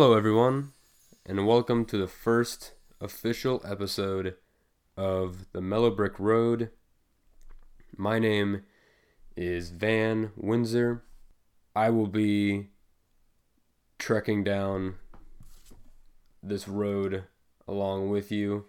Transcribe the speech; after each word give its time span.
Hello, 0.00 0.16
everyone, 0.16 0.70
and 1.26 1.44
welcome 1.44 1.84
to 1.86 1.98
the 1.98 2.06
first 2.06 2.74
official 3.00 3.60
episode 3.64 4.36
of 4.96 5.50
the 5.50 5.60
Mellow 5.60 5.90
Brick 5.90 6.20
Road. 6.20 6.70
My 7.96 8.20
name 8.20 8.62
is 9.36 9.70
Van 9.70 10.30
Windsor. 10.36 11.02
I 11.74 11.90
will 11.90 12.06
be 12.06 12.68
trekking 13.98 14.44
down 14.44 14.94
this 16.44 16.68
road 16.68 17.24
along 17.66 18.08
with 18.08 18.30
you. 18.30 18.66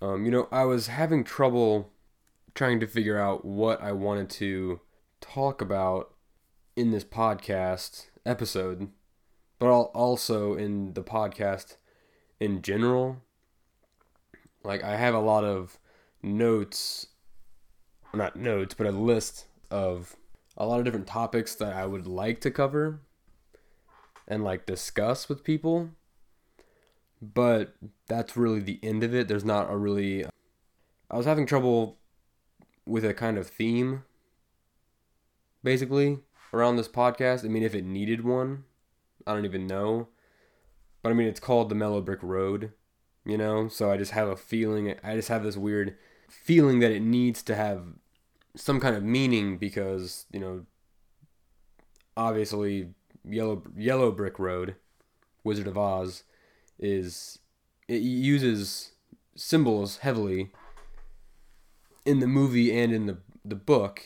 Um, 0.00 0.24
you 0.24 0.30
know, 0.30 0.48
I 0.50 0.64
was 0.64 0.86
having 0.86 1.22
trouble 1.22 1.90
trying 2.54 2.80
to 2.80 2.86
figure 2.86 3.18
out 3.18 3.44
what 3.44 3.82
I 3.82 3.92
wanted 3.92 4.30
to 4.30 4.80
talk 5.20 5.60
about 5.60 6.14
in 6.76 6.92
this 6.92 7.04
podcast 7.04 8.06
episode, 8.24 8.88
but 9.64 9.70
also 9.70 10.52
in 10.56 10.92
the 10.92 11.02
podcast 11.02 11.76
in 12.38 12.60
general. 12.60 13.22
Like, 14.62 14.84
I 14.84 14.96
have 14.96 15.14
a 15.14 15.20
lot 15.20 15.42
of 15.42 15.78
notes, 16.22 17.06
not 18.12 18.36
notes, 18.36 18.74
but 18.74 18.86
a 18.86 18.90
list 18.90 19.46
of 19.70 20.16
a 20.54 20.66
lot 20.66 20.80
of 20.80 20.84
different 20.84 21.06
topics 21.06 21.54
that 21.54 21.72
I 21.74 21.86
would 21.86 22.06
like 22.06 22.42
to 22.42 22.50
cover 22.50 23.00
and 24.28 24.44
like 24.44 24.66
discuss 24.66 25.30
with 25.30 25.44
people. 25.44 25.88
But 27.22 27.74
that's 28.06 28.36
really 28.36 28.60
the 28.60 28.80
end 28.82 29.02
of 29.02 29.14
it. 29.14 29.28
There's 29.28 29.46
not 29.46 29.72
a 29.72 29.76
really. 29.78 30.26
Uh, 30.26 30.30
I 31.10 31.16
was 31.16 31.24
having 31.24 31.46
trouble 31.46 31.96
with 32.84 33.02
a 33.02 33.14
kind 33.14 33.38
of 33.38 33.46
theme, 33.46 34.04
basically, 35.62 36.18
around 36.52 36.76
this 36.76 36.88
podcast. 36.88 37.46
I 37.46 37.48
mean, 37.48 37.62
if 37.62 37.74
it 37.74 37.86
needed 37.86 38.24
one, 38.24 38.64
I 39.26 39.34
don't 39.34 39.44
even 39.44 39.66
know. 39.66 40.08
But 41.02 41.10
I 41.10 41.14
mean, 41.14 41.28
it's 41.28 41.40
called 41.40 41.68
the 41.68 41.74
Mellow 41.74 42.00
Brick 42.00 42.22
Road, 42.22 42.72
you 43.24 43.36
know? 43.36 43.68
So 43.68 43.90
I 43.90 43.96
just 43.96 44.12
have 44.12 44.28
a 44.28 44.36
feeling, 44.36 44.94
I 45.02 45.16
just 45.16 45.28
have 45.28 45.42
this 45.42 45.56
weird 45.56 45.96
feeling 46.28 46.80
that 46.80 46.90
it 46.90 47.00
needs 47.00 47.42
to 47.44 47.54
have 47.54 47.82
some 48.56 48.80
kind 48.80 48.96
of 48.96 49.02
meaning 49.02 49.58
because, 49.58 50.26
you 50.32 50.40
know, 50.40 50.66
obviously, 52.16 52.88
Yellow, 53.28 53.62
Yellow 53.76 54.12
Brick 54.12 54.38
Road, 54.38 54.76
Wizard 55.42 55.66
of 55.66 55.78
Oz, 55.78 56.24
is. 56.78 57.38
It 57.86 58.00
uses 58.00 58.92
symbols 59.36 59.98
heavily 59.98 60.50
in 62.06 62.20
the 62.20 62.26
movie 62.26 62.76
and 62.76 62.92
in 62.92 63.04
the 63.06 63.18
the 63.44 63.54
book. 63.54 64.02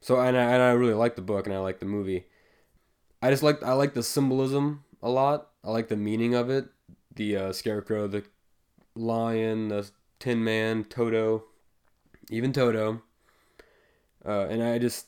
So 0.00 0.18
and 0.18 0.36
I, 0.36 0.42
and 0.42 0.62
I 0.62 0.70
really 0.72 0.94
like 0.94 1.16
the 1.16 1.22
book 1.22 1.46
and 1.46 1.54
I 1.54 1.58
like 1.58 1.78
the 1.78 1.86
movie. 1.86 2.26
I 3.20 3.30
just 3.30 3.42
like 3.42 3.62
I 3.62 3.72
like 3.72 3.94
the 3.94 4.02
symbolism 4.02 4.84
a 5.02 5.10
lot. 5.10 5.48
I 5.64 5.70
like 5.70 5.88
the 5.88 5.96
meaning 5.96 6.34
of 6.34 6.50
it. 6.50 6.68
The 7.14 7.36
uh, 7.36 7.52
scarecrow, 7.52 8.06
the 8.06 8.24
lion, 8.94 9.68
the 9.68 9.90
Tin 10.20 10.44
Man, 10.44 10.84
Toto, 10.84 11.44
even 12.30 12.52
Toto. 12.52 13.02
Uh, 14.24 14.46
and 14.48 14.62
I 14.62 14.78
just 14.78 15.06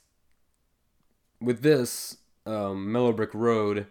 with 1.41 1.63
this 1.63 2.19
um, 2.47 2.91
Mellow 2.91 3.13
Brick 3.13 3.35
Road, 3.35 3.87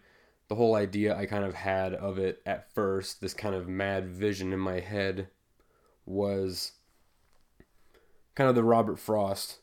the 0.48 0.56
whole 0.56 0.76
idea 0.76 1.16
I 1.16 1.26
kind 1.26 1.46
of 1.46 1.54
had 1.54 1.94
of 1.94 2.18
it 2.18 2.42
at 2.46 2.74
first, 2.74 3.22
this 3.22 3.34
kind 3.34 3.56
of 3.56 3.68
mad 3.68 4.08
vision 4.08 4.54
in 4.54 4.60
my 4.60 4.80
head, 4.80 5.28
was 6.06 6.74
kind 8.36 8.50
of 8.50 8.56
the 8.56 8.64
Robert 8.64 9.00
Frost 9.00 9.60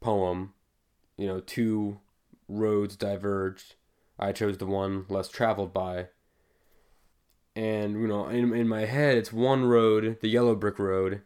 poem, 0.00 0.52
you 1.16 1.26
know, 1.26 1.40
two 1.40 2.00
roads 2.48 2.96
diverged. 2.96 3.74
I 4.18 4.32
chose 4.32 4.58
the 4.58 4.66
one 4.66 5.06
less 5.08 5.28
traveled 5.28 5.72
by. 5.72 6.08
And, 7.54 8.00
you 8.00 8.06
know, 8.06 8.28
in, 8.28 8.52
in 8.54 8.68
my 8.68 8.84
head, 8.84 9.16
it's 9.16 9.32
one 9.32 9.64
road, 9.64 10.18
the 10.20 10.28
yellow 10.28 10.54
brick 10.54 10.78
road, 10.78 11.22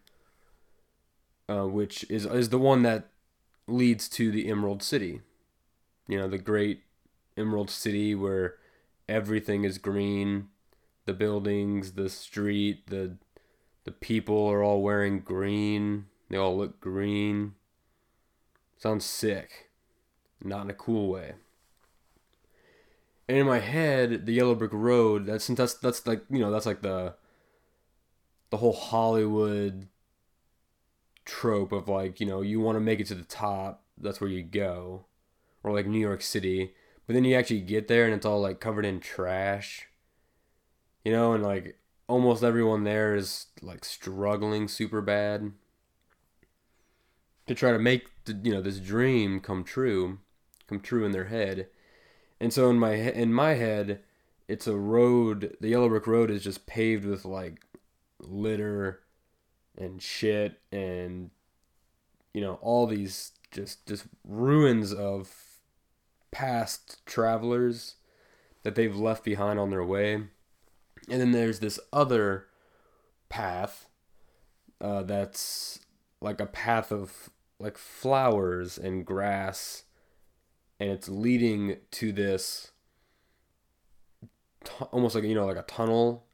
uh, 1.48 1.66
which 1.66 2.04
is, 2.10 2.24
is 2.26 2.48
the 2.48 2.58
one 2.58 2.82
that 2.82 3.08
leads 3.66 4.08
to 4.10 4.30
the 4.30 4.48
Emerald 4.48 4.82
City. 4.82 5.20
You 6.08 6.18
know, 6.18 6.28
the 6.28 6.38
great 6.38 6.84
Emerald 7.36 7.70
City 7.70 8.14
where 8.14 8.56
everything 9.08 9.64
is 9.64 9.78
green 9.78 10.48
the 11.04 11.12
buildings, 11.12 11.92
the 11.92 12.08
street, 12.08 12.86
the 12.88 13.16
the 13.84 13.92
people 13.92 14.46
are 14.46 14.62
all 14.62 14.80
wearing 14.80 15.20
green. 15.20 16.06
They 16.30 16.36
all 16.36 16.56
look 16.56 16.80
green. 16.80 17.54
Sounds 18.78 19.04
sick. 19.04 19.70
Not 20.42 20.64
in 20.64 20.70
a 20.70 20.74
cool 20.74 21.10
way. 21.10 21.34
And 23.28 23.38
in 23.38 23.46
my 23.46 23.60
head, 23.60 24.26
the 24.26 24.32
yellow 24.32 24.54
brick 24.54 24.72
road, 24.72 25.26
that's 25.26 25.46
that's 25.48 25.74
that's 25.74 26.06
like, 26.06 26.22
you 26.30 26.38
know, 26.38 26.50
that's 26.50 26.66
like 26.66 26.82
the 26.82 27.14
the 28.50 28.58
whole 28.58 28.74
Hollywood 28.74 29.88
trope 31.24 31.72
of 31.72 31.88
like, 31.88 32.20
you 32.20 32.26
know, 32.26 32.42
you 32.42 32.60
want 32.60 32.76
to 32.76 32.80
make 32.80 33.00
it 33.00 33.06
to 33.06 33.14
the 33.14 33.22
top, 33.22 33.84
that's 33.96 34.20
where 34.20 34.30
you 34.30 34.42
go. 34.42 35.06
Or 35.64 35.72
like 35.72 35.86
New 35.86 36.00
York 36.00 36.22
City, 36.22 36.74
but 37.06 37.14
then 37.14 37.24
you 37.24 37.36
actually 37.36 37.60
get 37.60 37.86
there 37.88 38.04
and 38.04 38.14
it's 38.14 38.26
all 38.26 38.40
like 38.40 38.60
covered 38.60 38.84
in 38.84 39.00
trash. 39.00 39.86
You 41.04 41.12
know, 41.12 41.32
and 41.32 41.42
like 41.42 41.78
almost 42.08 42.42
everyone 42.42 42.84
there 42.84 43.14
is 43.14 43.46
like 43.62 43.84
struggling 43.84 44.68
super 44.68 45.00
bad 45.00 45.52
to 47.46 47.54
try 47.54 47.72
to 47.72 47.78
make 47.78 48.06
the, 48.24 48.38
you 48.42 48.52
know 48.52 48.60
this 48.60 48.78
dream 48.78 49.40
come 49.40 49.64
true, 49.64 50.18
come 50.66 50.80
true 50.80 51.04
in 51.04 51.12
their 51.12 51.26
head. 51.26 51.68
And 52.42 52.52
so 52.52 52.68
in 52.70 52.76
my 52.76 52.94
in 52.94 53.32
my 53.32 53.54
head, 53.54 54.00
it's 54.48 54.66
a 54.66 54.76
road. 54.76 55.56
The 55.60 55.68
yellow 55.68 55.88
brick 55.88 56.08
road 56.08 56.28
is 56.28 56.42
just 56.42 56.66
paved 56.66 57.04
with 57.04 57.24
like 57.24 57.64
litter 58.18 58.98
and 59.78 60.02
shit 60.02 60.60
and 60.72 61.30
you 62.34 62.40
know 62.40 62.54
all 62.54 62.88
these 62.88 63.30
just 63.52 63.86
just 63.86 64.06
ruins 64.24 64.92
of 64.92 65.32
past 66.32 67.06
travelers 67.06 67.94
that 68.64 68.74
they've 68.74 68.96
left 68.96 69.22
behind 69.22 69.60
on 69.60 69.70
their 69.70 69.84
way. 69.84 70.14
And 70.14 71.20
then 71.20 71.30
there's 71.30 71.60
this 71.60 71.78
other 71.92 72.48
path 73.28 73.86
uh, 74.80 75.04
that's 75.04 75.78
like 76.20 76.40
a 76.40 76.46
path 76.46 76.90
of 76.90 77.30
like 77.60 77.78
flowers 77.78 78.78
and 78.78 79.06
grass 79.06 79.84
and 80.80 80.90
it's 80.90 81.08
leading 81.08 81.76
to 81.90 82.12
this 82.12 82.72
t- 84.64 84.84
almost 84.90 85.14
like 85.14 85.24
you 85.24 85.34
know 85.34 85.46
like 85.46 85.56
a 85.56 85.62
tunnel 85.62 86.24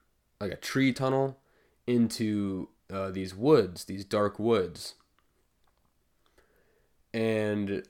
like 0.41 0.53
a 0.53 0.57
tree 0.57 0.93
tunnel 0.93 1.39
into 1.87 2.69
uh, 2.93 3.11
these 3.11 3.35
woods 3.35 3.85
these 3.85 4.05
dark 4.05 4.39
woods. 4.39 4.95
And 7.15 7.83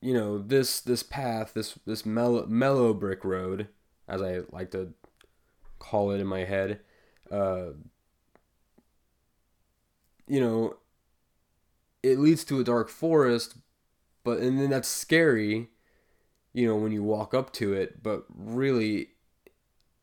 you 0.00 0.14
know 0.14 0.38
this 0.38 0.80
this 0.80 1.02
path 1.02 1.52
this 1.54 1.78
this 1.86 2.06
mellow, 2.06 2.46
mellow 2.46 2.94
brick 2.94 3.22
road 3.22 3.68
as 4.08 4.22
i 4.22 4.40
like 4.50 4.70
to 4.70 4.94
call 5.78 6.10
it 6.10 6.20
in 6.20 6.26
my 6.26 6.44
head 6.44 6.80
uh, 7.30 7.66
you 10.26 10.40
know 10.40 10.74
it 12.02 12.18
leads 12.18 12.44
to 12.44 12.60
a 12.60 12.64
dark 12.64 12.88
forest, 12.88 13.56
but 14.24 14.38
and 14.38 14.58
then 14.60 14.70
that's 14.70 14.88
scary, 14.88 15.68
you 16.52 16.66
know, 16.66 16.76
when 16.76 16.92
you 16.92 17.02
walk 17.02 17.34
up 17.34 17.52
to 17.54 17.72
it. 17.72 18.02
But 18.02 18.24
really, 18.28 19.08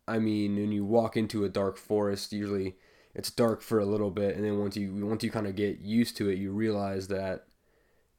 I 0.08 0.20
mean, 0.20 0.56
when 0.56 0.72
you 0.72 0.86
walk 0.86 1.18
into 1.18 1.44
a 1.44 1.50
dark 1.50 1.78
forest, 1.78 2.34
usually 2.34 2.76
it's 3.14 3.32
dark 3.32 3.62
for 3.62 3.80
a 3.80 3.86
little 3.86 4.12
bit, 4.12 4.36
and 4.36 4.46
then 4.46 4.60
once 4.60 4.78
you 4.78 5.06
once 5.06 5.24
you 5.24 5.32
kind 5.32 5.48
of 5.48 5.56
get 5.56 5.80
used 5.80 6.18
to 6.18 6.30
it, 6.30 6.38
you 6.38 6.52
realize 6.52 7.08
that 7.08 7.48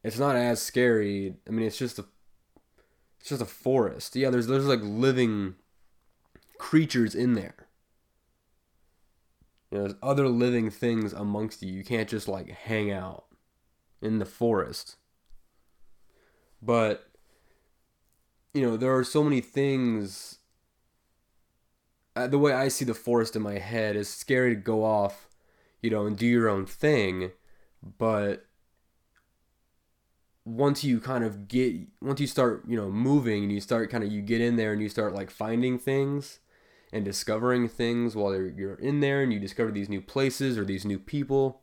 it's 0.02 0.18
not 0.18 0.36
as 0.36 0.60
scary. 0.60 1.36
I 1.46 1.50
mean, 1.50 1.66
it's 1.66 1.78
just 1.78 1.98
a 1.98 2.04
it's 3.20 3.28
just 3.28 3.42
a 3.42 3.46
forest. 3.46 4.16
Yeah, 4.16 4.30
there's 4.30 4.46
there's 4.46 4.66
like 4.66 4.80
living 4.82 5.54
creatures 6.58 7.14
in 7.14 7.34
there. 7.34 7.68
You 9.70 9.78
know, 9.78 9.84
there's 9.84 9.98
other 10.02 10.28
living 10.28 10.70
things 10.70 11.12
amongst 11.12 11.62
you. 11.62 11.72
You 11.72 11.84
can't 11.84 12.08
just 12.08 12.28
like 12.28 12.48
hang 12.48 12.90
out 12.90 13.24
in 14.00 14.18
the 14.18 14.26
forest. 14.26 14.96
But 16.62 17.04
you 18.54 18.62
know, 18.62 18.76
there 18.76 18.96
are 18.96 19.04
so 19.04 19.22
many 19.22 19.40
things 19.40 20.38
uh, 22.18 22.26
the 22.26 22.38
way 22.38 22.52
I 22.52 22.66
see 22.66 22.84
the 22.84 22.94
forest 22.94 23.36
in 23.36 23.42
my 23.42 23.58
head 23.58 23.94
is 23.94 24.08
scary 24.08 24.54
to 24.54 24.60
go 24.60 24.84
off, 24.84 25.28
you 25.80 25.88
know, 25.88 26.04
and 26.04 26.16
do 26.16 26.26
your 26.26 26.48
own 26.48 26.66
thing, 26.66 27.30
but 27.96 28.44
once 30.44 30.82
you 30.82 30.98
kind 30.98 31.22
of 31.22 31.46
get 31.46 31.76
once 32.00 32.20
you 32.20 32.26
start, 32.26 32.64
you 32.66 32.76
know, 32.76 32.90
moving 32.90 33.44
and 33.44 33.52
you 33.52 33.60
start 33.60 33.90
kind 33.90 34.02
of 34.02 34.10
you 34.10 34.20
get 34.20 34.40
in 34.40 34.56
there 34.56 34.72
and 34.72 34.82
you 34.82 34.88
start 34.88 35.14
like 35.14 35.30
finding 35.30 35.78
things 35.78 36.40
and 36.92 37.04
discovering 37.04 37.68
things 37.68 38.16
while 38.16 38.34
you're, 38.34 38.48
you're 38.48 38.74
in 38.74 38.98
there 38.98 39.22
and 39.22 39.32
you 39.32 39.38
discover 39.38 39.70
these 39.70 39.88
new 39.90 40.00
places 40.00 40.58
or 40.58 40.64
these 40.64 40.84
new 40.84 40.98
people 40.98 41.60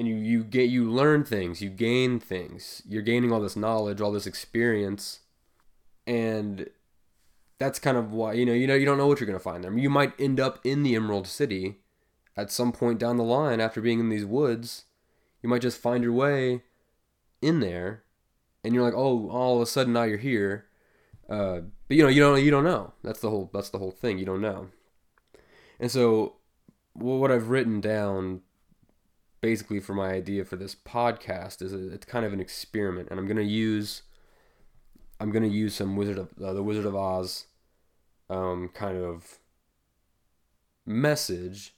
and 0.00 0.08
you, 0.08 0.16
you 0.16 0.42
get 0.42 0.68
you 0.68 0.90
learn 0.90 1.22
things 1.22 1.62
you 1.62 1.70
gain 1.70 2.18
things 2.18 2.82
you're 2.88 3.02
gaining 3.02 3.30
all 3.30 3.40
this 3.40 3.54
knowledge 3.54 4.00
all 4.00 4.10
this 4.10 4.26
experience 4.26 5.20
and 6.06 6.68
that's 7.60 7.78
kind 7.78 7.96
of 7.96 8.12
why 8.12 8.32
you 8.32 8.44
know 8.44 8.54
you 8.54 8.66
know 8.66 8.74
you 8.74 8.86
don't 8.86 8.98
know 8.98 9.06
what 9.06 9.20
you're 9.20 9.26
gonna 9.26 9.38
find 9.38 9.62
there. 9.62 9.76
You 9.76 9.90
might 9.90 10.18
end 10.18 10.40
up 10.40 10.58
in 10.64 10.82
the 10.82 10.96
Emerald 10.96 11.28
City 11.28 11.76
at 12.36 12.50
some 12.50 12.72
point 12.72 12.98
down 12.98 13.18
the 13.18 13.22
line 13.22 13.60
after 13.60 13.80
being 13.80 14.00
in 14.00 14.08
these 14.08 14.24
woods. 14.24 14.86
You 15.42 15.48
might 15.48 15.62
just 15.62 15.80
find 15.80 16.02
your 16.02 16.12
way 16.12 16.62
in 17.40 17.60
there, 17.60 18.02
and 18.64 18.74
you're 18.74 18.82
like, 18.82 18.94
oh, 18.94 19.28
all 19.30 19.56
of 19.56 19.62
a 19.62 19.66
sudden 19.66 19.92
now 19.92 20.02
you're 20.02 20.18
here. 20.18 20.66
Uh, 21.28 21.60
but 21.86 21.96
you 21.96 22.02
know 22.02 22.08
you 22.08 22.20
don't 22.20 22.42
you 22.42 22.50
don't 22.50 22.64
know. 22.64 22.94
That's 23.04 23.20
the 23.20 23.30
whole 23.30 23.50
that's 23.52 23.68
the 23.68 23.78
whole 23.78 23.92
thing. 23.92 24.18
You 24.18 24.26
don't 24.26 24.40
know. 24.40 24.68
And 25.78 25.90
so, 25.90 26.36
what 26.94 27.30
I've 27.30 27.50
written 27.50 27.80
down 27.80 28.40
basically 29.40 29.80
for 29.80 29.94
my 29.94 30.10
idea 30.10 30.44
for 30.44 30.56
this 30.56 30.74
podcast 30.74 31.62
is 31.62 31.72
a, 31.72 31.92
it's 31.92 32.06
kind 32.06 32.24
of 32.24 32.32
an 32.32 32.40
experiment, 32.40 33.08
and 33.10 33.18
I'm 33.18 33.26
gonna 33.26 33.42
use 33.42 34.02
I'm 35.18 35.30
gonna 35.30 35.46
use 35.46 35.74
some 35.74 35.96
Wizard 35.96 36.18
of 36.18 36.28
uh, 36.42 36.52
the 36.52 36.62
Wizard 36.62 36.86
of 36.86 36.96
Oz 36.96 37.46
um, 38.28 38.70
kind 38.74 38.98
of 38.98 39.38
message 40.86 41.74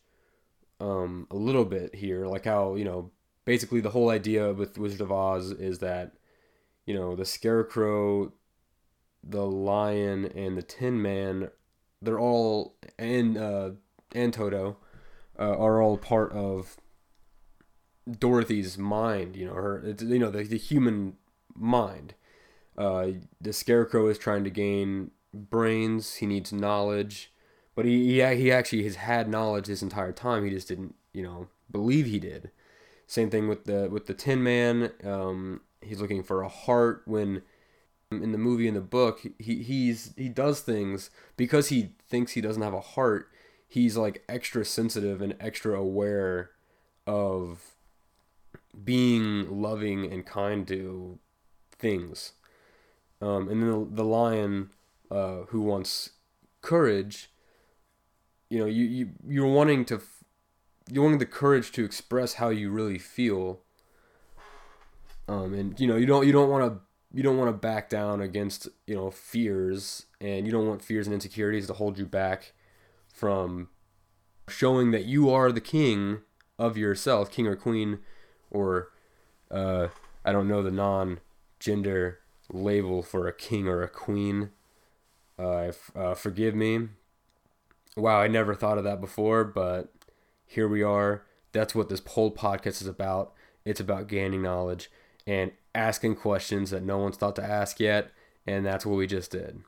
um, 0.81 1.27
a 1.31 1.37
little 1.37 1.65
bit 1.65 1.95
here, 1.95 2.27
like 2.27 2.45
how 2.45 2.75
you 2.75 2.85
know 2.85 3.11
basically 3.45 3.81
the 3.81 3.91
whole 3.91 4.11
idea 4.11 4.53
with 4.53 4.79
Wizard 4.79 5.01
of 5.01 5.13
Oz 5.13 5.51
is 5.53 5.79
that 5.81 6.13
you 6.87 6.95
know 6.95 7.15
the 7.17 7.25
Scarecrow, 7.25 8.33
the 9.23 9.47
Lion, 9.47 10.27
and 10.27 10.57
the 10.57 10.63
Tin 10.63 11.01
Man, 11.01 11.49
they're 12.01 12.21
all 12.21 12.77
and 12.99 13.37
uh, 13.37 13.71
and 14.15 14.33
Toto 14.33 14.77
uh, 15.39 15.57
are 15.57 15.81
all 15.81 15.97
part 15.97 16.33
of 16.33 16.77
Dorothy's 18.11 18.79
mind. 18.79 19.37
You 19.37 19.47
know 19.47 19.55
her, 19.55 19.95
you 20.01 20.19
know 20.19 20.31
the, 20.31 20.45
the 20.45 20.59
human 20.59 21.17
mind. 21.55 22.15
Uh, 22.77 23.09
the 23.41 23.53
Scarecrow 23.53 24.09
is 24.09 24.19
trying 24.19 24.45
to 24.45 24.51
gain 24.51 25.11
brains. 25.33 26.17
He 26.17 26.27
needs 26.27 26.53
knowledge, 26.53 27.33
but 27.75 27.85
he, 27.85 28.21
he 28.21 28.37
he 28.37 28.53
actually 28.53 28.85
has 28.85 28.97
had 28.97 29.29
knowledge 29.29 29.67
this 29.67 29.83
entire 29.83 30.13
time. 30.13 30.45
He 30.45 30.51
just 30.51 30.69
didn't, 30.69 30.95
you 31.13 31.23
know, 31.23 31.49
believe 31.71 32.07
he 32.07 32.19
did. 32.19 32.51
Same 33.07 33.31
thing 33.31 33.49
with 33.49 33.65
the 33.65 33.89
with 33.91 34.07
the 34.07 34.15
Tin 34.15 34.43
Man. 34.43 34.93
Um, 35.05 35.61
he's 35.81 36.01
looking 36.01 36.23
for 36.23 36.43
a 36.43 36.49
heart 36.49 37.03
when 37.07 37.43
in 38.11 38.33
the 38.33 38.39
movie 38.39 38.69
in 38.69 38.75
the 38.75 38.81
book 38.81 39.21
he 39.39 39.63
he's 39.63 40.13
he 40.17 40.29
does 40.29 40.61
things 40.61 41.11
because 41.37 41.69
he 41.69 41.95
thinks 42.09 42.33
he 42.33 42.41
doesn't 42.41 42.63
have 42.63 42.75
a 42.75 42.81
heart. 42.81 43.29
He's 43.69 43.97
like 43.97 44.23
extra 44.29 44.65
sensitive 44.65 45.23
and 45.23 45.35
extra 45.41 45.79
aware 45.79 46.51
of 47.07 47.72
being 48.85 49.61
loving 49.61 50.11
and 50.11 50.25
kind 50.25 50.67
to 50.69 51.19
things. 51.79 52.33
Um, 53.21 53.49
and 53.49 53.63
then 53.63 53.71
the, 53.71 53.89
the 53.97 54.05
lion 54.05 54.71
uh, 55.11 55.43
who 55.49 55.61
wants 55.61 56.11
courage, 56.61 57.31
you 58.49 58.59
know, 58.59 58.67
you, 58.67 58.85
you 58.85 59.11
you're 59.27 59.47
wanting 59.47 59.85
to 59.87 60.01
you're 60.91 61.05
wanting 61.05 61.19
the 61.19 61.27
courage 61.27 61.73
to 61.73 61.85
express 61.85 62.35
how 62.35 62.49
you 62.49 62.71
really 62.71 62.99
feel. 62.99 63.61
Um, 65.29 65.55
and 65.55 65.79
you 65.79 65.87
know, 65.87 65.97
you 65.97 66.07
don't 66.07 66.27
you 66.27 66.33
don't 66.33 66.51
want 66.51 66.73
to 66.73 66.81
you 67.15 67.23
don't 67.23 67.37
want 67.37 67.49
to 67.49 67.57
back 67.57 67.89
down 67.89 68.21
against 68.21 68.69
you 68.87 68.95
know 68.95 69.11
fears, 69.11 70.07
and 70.21 70.47
you 70.47 70.53
don't 70.53 70.67
want 70.67 70.83
fears 70.83 71.07
and 71.07 71.15
insecurities 71.15 71.67
to 71.69 71.75
hold 71.75 71.99
you 71.99 72.07
back 72.07 72.53
from 73.13 73.69
showing 74.49 74.91
that 74.91 75.05
you 75.05 75.31
are 75.31 75.53
the 75.53 75.61
king 75.61 76.21
of 76.59 76.77
yourself, 76.77 77.31
king 77.31 77.47
or 77.47 77.57
queen, 77.57 78.01
or 78.53 78.91
uh, 79.51 79.89
I 80.25 80.33
don't 80.33 80.49
know 80.49 80.63
the 80.63 80.71
non-gender 80.71 82.21
label 82.53 83.03
for 83.03 83.27
a 83.27 83.33
king 83.33 83.67
or 83.67 83.83
a 83.83 83.89
queen. 83.89 84.51
Uh, 85.39 85.73
uh, 85.97 86.15
forgive 86.15 86.55
me. 86.55 86.89
Wow, 87.97 88.21
I 88.21 88.29
never 88.29 88.55
thought 88.55 88.79
of 88.79 88.85
that 88.85 89.01
before, 89.01 89.45
but 89.45 89.93
here 90.47 90.69
we 90.69 90.83
are. 90.83 91.25
That's 91.53 91.75
what 91.75 91.89
this 91.89 92.03
whole 92.07 92.31
podcast 92.31 92.81
is 92.81 92.87
about. 92.87 93.33
It's 93.65 93.81
about 93.81 94.09
gaining 94.09 94.43
knowledge 94.43 94.91
and 95.27 95.53
asking 95.75 96.17
questions 96.17 96.71
that 96.71 96.83
no 96.83 96.99
one's 96.99 97.17
thought 97.17 97.37
to 97.37 97.45
ask 97.45 97.81
yet, 97.81 98.11
and 98.47 98.65
that's 98.65 98.87
what 98.87 98.97
we 98.97 99.07
just 99.07 99.31
did. 99.31 99.63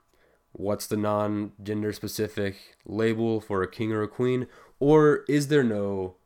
What's 0.53 0.87
the 0.87 0.97
non 0.97 1.53
gender 1.63 1.93
specific 1.93 2.77
label 2.87 3.41
for 3.41 3.63
a 3.63 3.71
king 3.71 3.93
or 3.93 4.03
a 4.03 4.09
queen? 4.09 4.47
Or 4.79 5.25
is 5.29 5.49
there 5.49 5.65
no 5.65 6.17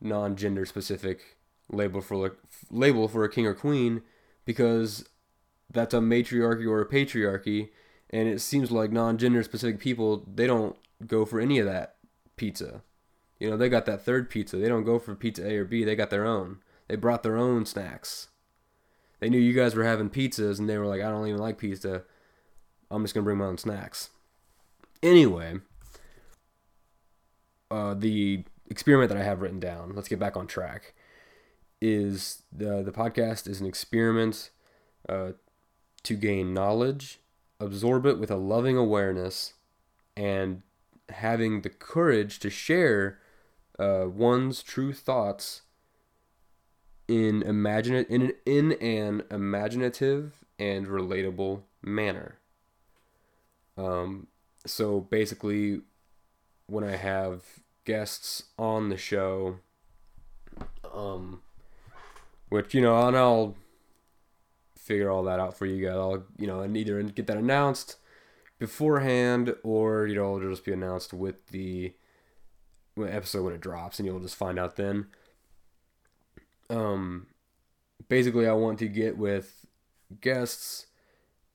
non 0.00 0.36
gender 0.36 0.64
specific 0.64 1.36
label 1.70 2.00
for 2.00 2.36
label 2.70 3.08
for 3.08 3.24
a 3.24 3.30
king 3.30 3.46
or 3.46 3.54
queen 3.54 4.02
because 4.44 5.08
that's 5.70 5.94
a 5.94 6.00
matriarchy 6.00 6.66
or 6.66 6.80
a 6.80 6.88
patriarchy, 6.88 7.70
and 8.10 8.28
it 8.28 8.40
seems 8.40 8.70
like 8.70 8.92
non-gender 8.92 9.42
specific 9.42 9.80
people 9.80 10.24
they 10.32 10.46
don't 10.46 10.76
go 11.06 11.24
for 11.24 11.40
any 11.40 11.58
of 11.58 11.66
that 11.66 11.96
pizza. 12.36 12.82
You 13.38 13.50
know, 13.50 13.56
they 13.56 13.68
got 13.68 13.86
that 13.86 14.04
third 14.04 14.30
pizza. 14.30 14.56
They 14.56 14.68
don't 14.68 14.84
go 14.84 14.98
for 14.98 15.14
pizza 15.14 15.46
A 15.46 15.56
or 15.56 15.64
B. 15.64 15.82
They 15.82 15.96
got 15.96 16.10
their 16.10 16.26
own. 16.26 16.58
They 16.88 16.96
brought 16.96 17.22
their 17.22 17.36
own 17.36 17.66
snacks. 17.66 18.28
They 19.18 19.28
knew 19.28 19.38
you 19.38 19.52
guys 19.52 19.74
were 19.74 19.84
having 19.84 20.10
pizzas, 20.10 20.58
and 20.58 20.68
they 20.68 20.78
were 20.78 20.86
like, 20.86 21.00
"I 21.00 21.10
don't 21.10 21.26
even 21.26 21.40
like 21.40 21.58
pizza. 21.58 22.04
I'm 22.90 23.02
just 23.02 23.14
gonna 23.14 23.24
bring 23.24 23.38
my 23.38 23.46
own 23.46 23.58
snacks." 23.58 24.10
Anyway, 25.02 25.60
uh, 27.70 27.94
the 27.94 28.44
experiment 28.68 29.08
that 29.08 29.18
I 29.18 29.24
have 29.24 29.40
written 29.40 29.60
down. 29.60 29.94
Let's 29.94 30.08
get 30.08 30.18
back 30.18 30.36
on 30.36 30.46
track. 30.46 30.94
Is 31.84 32.44
the 32.52 32.80
the 32.80 32.92
podcast 32.92 33.48
is 33.48 33.60
an 33.60 33.66
experiment 33.66 34.50
uh, 35.08 35.32
to 36.04 36.14
gain 36.14 36.54
knowledge, 36.54 37.18
absorb 37.58 38.06
it 38.06 38.20
with 38.20 38.30
a 38.30 38.36
loving 38.36 38.76
awareness, 38.76 39.54
and 40.16 40.62
having 41.08 41.62
the 41.62 41.70
courage 41.70 42.38
to 42.38 42.50
share 42.50 43.18
uh, 43.80 44.04
one's 44.06 44.62
true 44.62 44.92
thoughts 44.92 45.62
in 47.08 47.42
imagine 47.42 48.06
in 48.08 48.22
an, 48.22 48.32
in 48.46 48.72
an 48.74 49.24
imaginative 49.28 50.44
and 50.60 50.86
relatable 50.86 51.62
manner. 51.82 52.38
Um, 53.76 54.28
so 54.64 55.00
basically, 55.00 55.80
when 56.66 56.84
I 56.84 56.94
have 56.94 57.42
guests 57.84 58.44
on 58.56 58.88
the 58.88 58.96
show, 58.96 59.56
um, 60.94 61.42
which 62.52 62.74
you 62.74 62.82
know, 62.82 63.08
and 63.08 63.16
I'll 63.16 63.56
figure 64.76 65.10
all 65.10 65.22
that 65.24 65.40
out 65.40 65.56
for 65.56 65.64
you 65.64 65.84
guys. 65.84 65.96
I'll 65.96 66.24
you 66.38 66.46
know 66.46 66.60
and 66.60 66.76
either 66.76 67.02
get 67.04 67.26
that 67.26 67.36
announced 67.36 67.96
beforehand 68.58 69.54
or 69.62 70.06
you 70.06 70.14
know 70.14 70.36
it'll 70.36 70.50
just 70.50 70.64
be 70.64 70.72
announced 70.72 71.14
with 71.14 71.46
the 71.48 71.94
episode 72.98 73.44
when 73.44 73.54
it 73.54 73.60
drops 73.60 73.98
and 73.98 74.06
you'll 74.06 74.20
just 74.20 74.36
find 74.36 74.58
out 74.58 74.76
then. 74.76 75.06
Um, 76.68 77.26
basically, 78.08 78.46
I 78.46 78.52
want 78.52 78.78
to 78.80 78.88
get 78.88 79.16
with 79.16 79.66
guests 80.20 80.86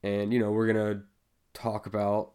and 0.01 0.33
you 0.33 0.39
know 0.39 0.51
we're 0.51 0.67
gonna 0.67 1.03
talk 1.53 1.85
about 1.85 2.31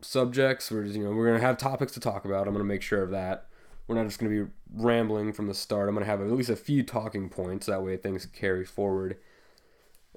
subjects. 0.00 0.70
We're 0.70 0.84
just, 0.84 0.96
you 0.96 1.04
know 1.04 1.12
we're 1.12 1.28
gonna 1.28 1.46
have 1.46 1.58
topics 1.58 1.92
to 1.92 2.00
talk 2.00 2.24
about. 2.24 2.48
I'm 2.48 2.54
gonna 2.54 2.64
make 2.64 2.82
sure 2.82 3.02
of 3.02 3.10
that. 3.10 3.46
We're 3.86 3.96
not 3.96 4.06
just 4.06 4.18
gonna 4.18 4.44
be 4.44 4.50
rambling 4.74 5.32
from 5.32 5.48
the 5.48 5.54
start. 5.54 5.88
I'm 5.88 5.94
gonna 5.94 6.06
have 6.06 6.20
at 6.20 6.30
least 6.30 6.50
a 6.50 6.56
few 6.56 6.82
talking 6.82 7.28
points. 7.28 7.66
That 7.66 7.82
way 7.82 7.96
things 7.96 8.26
carry 8.26 8.64
forward 8.64 9.18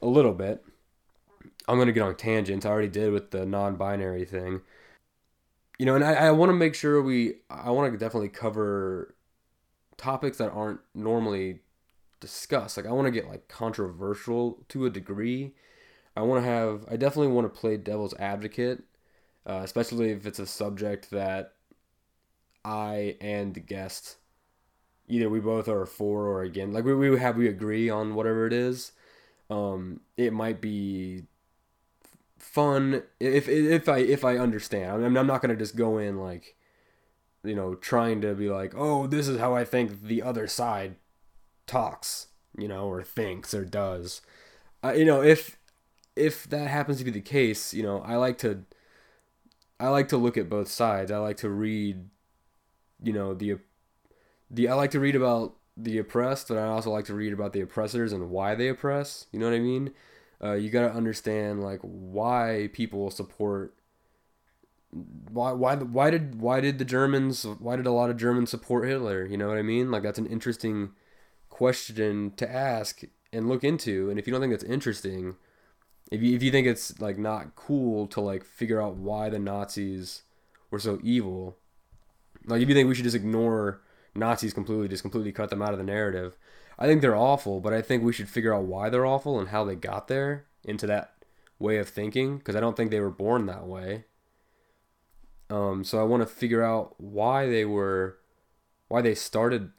a 0.01 0.07
little 0.07 0.33
bit. 0.33 0.63
I'm 1.67 1.77
going 1.77 1.87
to 1.87 1.93
get 1.93 2.03
on 2.03 2.15
tangents. 2.15 2.65
I 2.65 2.69
already 2.69 2.87
did 2.87 3.11
with 3.11 3.31
the 3.31 3.45
non 3.45 3.75
binary 3.75 4.25
thing. 4.25 4.61
You 5.79 5.85
know, 5.85 5.95
and 5.95 6.03
I, 6.03 6.13
I 6.13 6.31
want 6.31 6.49
to 6.49 6.53
make 6.53 6.75
sure 6.75 7.01
we, 7.01 7.35
I 7.49 7.71
want 7.71 7.91
to 7.91 7.97
definitely 7.97 8.29
cover 8.29 9.15
topics 9.97 10.37
that 10.37 10.51
aren't 10.51 10.79
normally 10.93 11.59
discussed. 12.19 12.77
Like, 12.77 12.85
I 12.85 12.91
want 12.91 13.07
to 13.07 13.11
get 13.11 13.27
like 13.27 13.47
controversial 13.47 14.63
to 14.69 14.85
a 14.85 14.89
degree. 14.89 15.53
I 16.15 16.21
want 16.21 16.43
to 16.43 16.49
have, 16.49 16.85
I 16.89 16.95
definitely 16.95 17.33
want 17.33 17.51
to 17.51 17.59
play 17.59 17.75
devil's 17.75 18.13
advocate, 18.15 18.83
uh, 19.45 19.61
especially 19.63 20.11
if 20.11 20.25
it's 20.25 20.39
a 20.39 20.45
subject 20.45 21.11
that 21.11 21.53
I 22.65 23.15
and 23.21 23.53
the 23.53 23.59
guest, 23.61 24.17
either 25.07 25.29
we 25.29 25.39
both 25.39 25.67
are 25.69 25.85
for 25.85 26.27
or 26.27 26.41
against. 26.41 26.73
Like, 26.73 26.85
we, 26.85 26.95
we 26.95 27.19
have, 27.19 27.37
we 27.37 27.47
agree 27.47 27.89
on 27.89 28.15
whatever 28.15 28.47
it 28.47 28.53
is 28.53 28.91
um, 29.49 30.01
it 30.17 30.33
might 30.33 30.61
be 30.61 31.23
fun 32.37 33.03
if 33.19 33.47
if 33.47 33.89
I 33.89 33.99
if 33.99 34.23
I 34.25 34.37
understand. 34.37 34.91
I 34.91 35.07
mean, 35.07 35.17
I'm 35.17 35.27
not 35.27 35.41
gonna 35.41 35.55
just 35.55 35.75
go 35.75 35.97
in 35.97 36.19
like, 36.19 36.55
you 37.43 37.55
know, 37.55 37.75
trying 37.75 38.21
to 38.21 38.33
be 38.35 38.49
like, 38.49 38.73
oh, 38.75 39.07
this 39.07 39.27
is 39.27 39.39
how 39.39 39.55
I 39.55 39.65
think 39.65 40.03
the 40.03 40.21
other 40.21 40.47
side 40.47 40.95
talks, 41.67 42.27
you 42.57 42.67
know, 42.67 42.87
or 42.87 43.03
thinks 43.03 43.53
or 43.53 43.65
does. 43.65 44.21
Uh, 44.83 44.93
you 44.93 45.05
know, 45.05 45.21
if 45.21 45.57
if 46.15 46.49
that 46.49 46.67
happens 46.69 46.99
to 46.99 47.03
be 47.03 47.11
the 47.11 47.21
case, 47.21 47.73
you 47.73 47.83
know, 47.83 48.01
I 48.01 48.15
like 48.15 48.37
to 48.39 48.63
I 49.79 49.89
like 49.89 50.07
to 50.09 50.17
look 50.17 50.37
at 50.37 50.49
both 50.49 50.69
sides. 50.69 51.11
I 51.11 51.17
like 51.17 51.37
to 51.37 51.49
read, 51.49 52.09
you 53.03 53.13
know, 53.13 53.33
the 53.33 53.57
the 54.49 54.67
I 54.67 54.73
like 54.73 54.91
to 54.91 54.99
read 54.99 55.15
about 55.15 55.55
the 55.77 55.97
oppressed, 55.97 56.47
but 56.47 56.57
I 56.57 56.67
also 56.67 56.91
like 56.91 57.05
to 57.05 57.13
read 57.13 57.33
about 57.33 57.53
the 57.53 57.61
oppressors 57.61 58.13
and 58.13 58.29
why 58.29 58.55
they 58.55 58.69
oppress. 58.69 59.27
You 59.31 59.39
know 59.39 59.49
what 59.49 59.55
I 59.55 59.59
mean? 59.59 59.91
Uh, 60.43 60.53
you 60.53 60.69
got 60.69 60.87
to 60.87 60.93
understand 60.93 61.63
like 61.63 61.79
why 61.81 62.69
people 62.73 63.09
support 63.09 63.73
why 65.29 65.51
why 65.51 65.75
why 65.75 66.09
did 66.09 66.39
why 66.39 66.61
did 66.61 66.77
the 66.77 66.85
Germans 66.85 67.45
why 67.59 67.75
did 67.75 67.85
a 67.85 67.91
lot 67.91 68.09
of 68.09 68.17
Germans 68.17 68.49
support 68.49 68.87
Hitler? 68.87 69.25
You 69.25 69.37
know 69.37 69.47
what 69.47 69.57
I 69.57 69.61
mean? 69.61 69.91
Like 69.91 70.03
that's 70.03 70.19
an 70.19 70.27
interesting 70.27 70.91
question 71.49 72.33
to 72.37 72.49
ask 72.49 73.01
and 73.33 73.49
look 73.49 73.63
into. 73.63 74.09
And 74.09 74.17
if 74.19 74.27
you 74.27 74.31
don't 74.31 74.41
think 74.41 74.53
that's 74.53 74.63
interesting, 74.63 75.35
if 76.11 76.21
you 76.21 76.35
if 76.35 76.43
you 76.43 76.51
think 76.51 76.67
it's 76.67 76.99
like 77.01 77.17
not 77.17 77.55
cool 77.55 78.07
to 78.07 78.21
like 78.21 78.45
figure 78.45 78.81
out 78.81 78.95
why 78.95 79.29
the 79.29 79.39
Nazis 79.39 80.23
were 80.71 80.79
so 80.79 80.99
evil, 81.03 81.57
like 82.47 82.61
if 82.61 82.69
you 82.69 82.75
think 82.75 82.87
we 82.87 82.95
should 82.95 83.03
just 83.03 83.15
ignore 83.15 83.81
Nazis 84.13 84.53
completely, 84.53 84.87
just 84.87 85.03
completely 85.03 85.31
cut 85.31 85.49
them 85.49 85.61
out 85.61 85.73
of 85.73 85.77
the 85.77 85.83
narrative, 85.83 86.37
I 86.77 86.87
think 86.87 87.01
they're 87.01 87.15
awful. 87.15 87.59
But 87.59 87.73
I 87.73 87.81
think 87.81 88.03
we 88.03 88.13
should 88.13 88.29
figure 88.29 88.53
out 88.53 88.63
why 88.63 88.89
they're 88.89 89.05
awful 89.05 89.39
and 89.39 89.49
how 89.49 89.63
they 89.63 89.75
got 89.75 90.07
there 90.07 90.45
into 90.63 90.87
that 90.87 91.13
way 91.59 91.77
of 91.77 91.89
thinking 91.89 92.37
because 92.37 92.55
I 92.55 92.59
don't 92.59 92.75
think 92.75 92.91
they 92.91 92.99
were 92.99 93.09
born 93.09 93.45
that 93.45 93.65
way. 93.65 94.05
Um, 95.49 95.83
so 95.83 95.99
I 95.99 96.03
want 96.03 96.21
to 96.21 96.27
figure 96.27 96.63
out 96.63 96.95
why 96.97 97.47
they 97.47 97.65
were, 97.65 98.17
why 98.87 99.01
they 99.01 99.15
started 99.15 99.71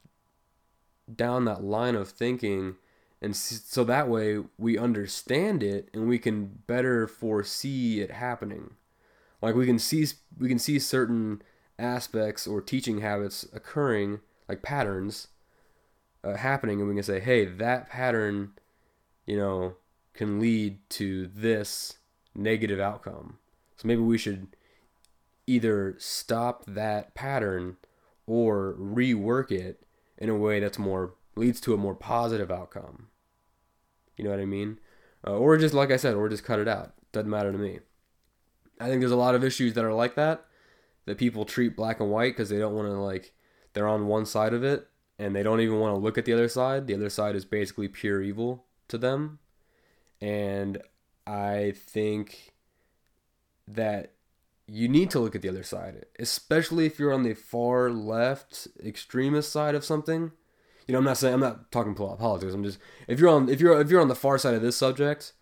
down 1.12 1.44
that 1.44 1.62
line 1.62 1.94
of 1.94 2.08
thinking, 2.08 2.76
and 3.20 3.34
so 3.34 3.82
that 3.84 4.08
way 4.08 4.38
we 4.58 4.78
understand 4.78 5.62
it 5.62 5.88
and 5.92 6.08
we 6.08 6.18
can 6.18 6.62
better 6.66 7.08
foresee 7.08 8.00
it 8.00 8.10
happening. 8.10 8.74
Like 9.42 9.54
we 9.54 9.66
can 9.66 9.78
see 9.78 10.06
we 10.38 10.48
can 10.48 10.58
see 10.58 10.78
certain 10.78 11.42
aspects 11.78 12.46
or 12.46 12.60
teaching 12.60 13.00
habits 13.00 13.46
occurring, 13.52 14.20
like 14.48 14.62
patterns, 14.62 15.28
uh, 16.24 16.36
happening, 16.36 16.80
and 16.80 16.88
we 16.88 16.94
can 16.94 17.02
say, 17.02 17.20
hey, 17.20 17.44
that 17.44 17.88
pattern, 17.88 18.52
you 19.26 19.36
know, 19.36 19.74
can 20.14 20.40
lead 20.40 20.78
to 20.90 21.26
this 21.26 21.98
negative 22.34 22.80
outcome. 22.80 23.38
So 23.76 23.86
maybe 23.86 24.00
we 24.00 24.18
should 24.18 24.48
either 25.46 25.94
stop 25.98 26.64
that 26.66 27.14
pattern 27.14 27.76
or 28.26 28.74
rework 28.78 29.52
it 29.52 29.82
in 30.18 30.28
a 30.28 30.36
way 30.36 30.58
that's 30.60 30.78
more 30.78 31.14
leads 31.36 31.60
to 31.60 31.74
a 31.74 31.78
more 31.78 31.94
positive 31.94 32.50
outcome. 32.50 33.08
You 34.16 34.24
know 34.24 34.30
what 34.30 34.40
I 34.40 34.46
mean? 34.46 34.80
Uh, 35.26 35.36
or 35.36 35.56
just 35.58 35.74
like 35.74 35.90
I 35.90 35.96
said, 35.96 36.14
or 36.14 36.28
just 36.28 36.44
cut 36.44 36.58
it 36.58 36.68
out. 36.68 36.94
Doesn't 37.12 37.30
matter 37.30 37.52
to 37.52 37.58
me. 37.58 37.80
I 38.80 38.88
think 38.88 39.00
there's 39.00 39.12
a 39.12 39.16
lot 39.16 39.34
of 39.34 39.44
issues 39.44 39.74
that 39.74 39.84
are 39.84 39.92
like 39.92 40.14
that 40.14 40.45
that 41.06 41.18
people 41.18 41.44
treat 41.44 41.76
black 41.76 42.00
and 42.00 42.10
white 42.10 42.36
because 42.36 42.50
they 42.50 42.58
don't 42.58 42.74
want 42.74 42.88
to 42.88 42.94
like 42.94 43.32
they're 43.72 43.88
on 43.88 44.06
one 44.06 44.26
side 44.26 44.52
of 44.52 44.62
it 44.62 44.88
and 45.18 45.34
they 45.34 45.42
don't 45.42 45.60
even 45.60 45.78
want 45.78 45.94
to 45.94 46.00
look 46.00 46.18
at 46.18 46.24
the 46.24 46.32
other 46.32 46.48
side. 46.48 46.86
The 46.86 46.94
other 46.94 47.08
side 47.08 47.36
is 47.36 47.44
basically 47.44 47.88
pure 47.88 48.22
evil 48.22 48.66
to 48.88 48.98
them. 48.98 49.38
And 50.20 50.82
I 51.26 51.72
think 51.76 52.54
that 53.66 54.12
you 54.66 54.88
need 54.88 55.10
to 55.10 55.20
look 55.20 55.34
at 55.34 55.42
the 55.42 55.48
other 55.48 55.62
side, 55.62 56.06
especially 56.18 56.86
if 56.86 56.98
you're 56.98 57.12
on 57.12 57.22
the 57.22 57.34
far 57.34 57.90
left 57.90 58.68
extremist 58.84 59.52
side 59.52 59.74
of 59.74 59.84
something. 59.84 60.32
You 60.86 60.92
know, 60.92 60.98
I'm 60.98 61.04
not 61.04 61.18
saying 61.18 61.34
I'm 61.34 61.40
not 61.40 61.70
talking 61.72 61.94
politics. 61.94 62.52
I'm 62.52 62.64
just 62.64 62.78
if 63.08 63.18
you're 63.18 63.28
on 63.28 63.48
if 63.48 63.60
you're 63.60 63.80
if 63.80 63.90
you're 63.90 64.00
on 64.00 64.08
the 64.08 64.14
far 64.14 64.38
side 64.38 64.54
of 64.54 64.62
this 64.62 64.76
subject, 64.76 65.32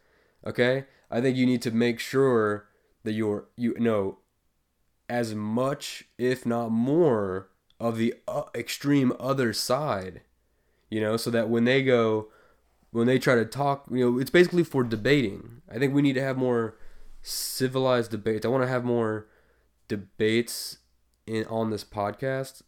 okay, 0.46 0.84
I 1.10 1.20
think 1.20 1.36
you 1.36 1.46
need 1.46 1.62
to 1.62 1.70
make 1.70 2.00
sure 2.00 2.66
that 3.02 3.12
you're 3.12 3.46
you 3.56 3.74
know 3.78 4.18
as 5.08 5.34
much 5.34 6.04
if 6.18 6.46
not 6.46 6.70
more 6.70 7.48
of 7.80 7.98
the 7.98 8.14
uh, 8.26 8.44
extreme 8.54 9.12
other 9.18 9.52
side. 9.52 10.22
You 10.90 11.00
know, 11.00 11.16
so 11.16 11.30
that 11.30 11.48
when 11.48 11.64
they 11.64 11.82
go 11.82 12.28
when 12.92 13.06
they 13.08 13.18
try 13.18 13.34
to 13.34 13.44
talk, 13.44 13.86
you 13.90 13.98
know, 13.98 14.18
it's 14.18 14.30
basically 14.30 14.62
for 14.62 14.84
debating. 14.84 15.62
I 15.68 15.78
think 15.78 15.92
we 15.92 16.02
need 16.02 16.12
to 16.14 16.22
have 16.22 16.36
more 16.36 16.76
civilized 17.22 18.12
debates. 18.12 18.46
I 18.46 18.48
want 18.48 18.62
to 18.62 18.68
have 18.68 18.84
more 18.84 19.26
debates 19.88 20.78
in 21.26 21.44
on 21.46 21.70
this 21.70 21.84
podcast 21.84 22.62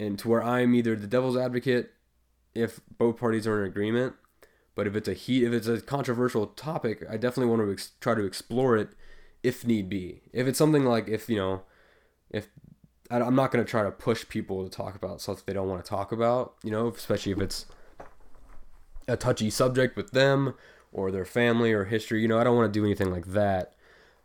and 0.00 0.18
to 0.18 0.28
where 0.28 0.42
I'm 0.42 0.74
either 0.74 0.96
the 0.96 1.06
devil's 1.06 1.36
advocate 1.36 1.92
if 2.54 2.80
both 2.98 3.18
parties 3.18 3.46
are 3.46 3.64
in 3.64 3.70
agreement, 3.70 4.14
but 4.74 4.86
if 4.86 4.94
it's 4.94 5.08
a 5.08 5.14
heat 5.14 5.44
if 5.44 5.52
it's 5.52 5.66
a 5.66 5.80
controversial 5.80 6.46
topic, 6.48 7.04
I 7.08 7.16
definitely 7.16 7.46
want 7.46 7.62
to 7.62 7.72
ex- 7.72 7.92
try 8.00 8.14
to 8.14 8.24
explore 8.24 8.76
it 8.76 8.90
if 9.42 9.66
need 9.66 9.88
be. 9.88 10.22
If 10.32 10.46
it's 10.46 10.58
something 10.58 10.84
like 10.84 11.08
if, 11.08 11.28
you 11.28 11.36
know, 11.36 11.62
if 12.30 12.48
I'm 13.10 13.34
not 13.34 13.50
going 13.50 13.64
to 13.64 13.70
try 13.70 13.82
to 13.82 13.90
push 13.90 14.28
people 14.28 14.64
to 14.64 14.70
talk 14.70 14.94
about 14.94 15.20
stuff 15.20 15.44
they 15.46 15.52
don't 15.52 15.68
want 15.68 15.84
to 15.84 15.88
talk 15.88 16.12
about, 16.12 16.54
you 16.62 16.70
know, 16.70 16.88
especially 16.88 17.32
if 17.32 17.40
it's 17.40 17.66
a 19.06 19.16
touchy 19.16 19.50
subject 19.50 19.96
with 19.96 20.10
them 20.10 20.54
or 20.92 21.10
their 21.10 21.24
family 21.24 21.72
or 21.72 21.84
history. 21.84 22.20
You 22.20 22.28
know, 22.28 22.38
I 22.38 22.44
don't 22.44 22.56
want 22.56 22.72
to 22.72 22.78
do 22.78 22.84
anything 22.84 23.10
like 23.10 23.26
that. 23.28 23.74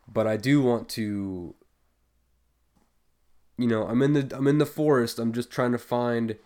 But 0.06 0.26
I 0.26 0.36
do 0.36 0.60
want 0.60 0.88
to 0.90 1.54
you 3.56 3.66
know, 3.66 3.86
I'm 3.86 4.02
in 4.02 4.12
the 4.14 4.36
I'm 4.36 4.46
in 4.46 4.58
the 4.58 4.66
forest. 4.66 5.18
I'm 5.18 5.32
just 5.32 5.50
trying 5.50 5.72
to 5.72 5.78
find 5.78 6.36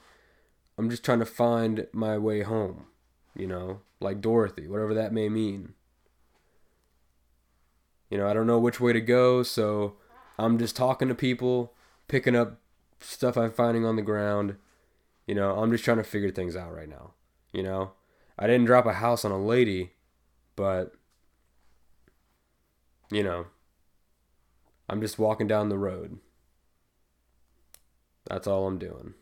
I'm 0.77 0.91
just 0.91 1.05
trying 1.05 1.19
to 1.19 1.27
find 1.27 1.87
my 1.93 2.19
way 2.19 2.43
home, 2.43 2.87
you 3.35 3.47
know, 3.47 3.81
like 4.01 4.21
Dorothy, 4.21 4.69
whatever 4.69 4.95
that 4.95 5.13
may 5.13 5.29
mean. 5.29 5.75
You 8.11 8.19
know, 8.19 8.27
I 8.27 8.33
don't 8.33 8.47
know 8.47 8.59
which 8.59 8.81
way 8.81 8.93
to 8.93 9.01
go, 9.01 9.43
so 9.43 9.97
I'm 10.39 10.59
just 10.59 10.77
talking 10.77 11.09
to 11.09 11.15
people, 11.15 11.75
picking 12.07 12.37
up 12.37 12.59
stuff 13.01 13.37
I'm 13.37 13.53
finding 13.53 13.85
on 13.85 13.97
the 13.97 14.03
ground. 14.03 14.57
You 15.27 15.35
know, 15.35 15.57
I'm 15.59 15.71
just 15.71 15.85
trying 15.85 15.99
to 15.99 16.05
figure 16.05 16.31
things 16.31 16.57
out 16.57 16.75
right 16.75 16.89
now. 16.89 17.13
You 17.53 17.63
know, 17.63 17.93
I 18.39 18.47
didn't 18.47 18.67
drop 18.67 18.87
a 18.87 18.95
house 18.95 19.25
on 19.25 19.31
a 19.33 19.43
lady, 19.43 19.93
but 20.57 20.93
you 23.11 23.23
know, 23.23 23.47
I'm 24.89 25.01
just 25.01 25.19
walking 25.19 25.47
down 25.47 25.69
the 25.69 25.79
road. 25.79 26.19
That's 28.29 28.47
all 28.47 28.67
I'm 28.67 28.79
doing. 28.79 29.15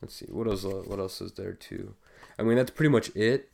Let's 0.00 0.14
see 0.14 0.26
what 0.26 0.46
else. 0.46 0.64
Uh, 0.64 0.82
what 0.86 0.98
else 0.98 1.20
is 1.20 1.32
there 1.32 1.52
too? 1.52 1.94
I 2.38 2.42
mean, 2.42 2.56
that's 2.56 2.70
pretty 2.70 2.90
much 2.90 3.14
it 3.16 3.50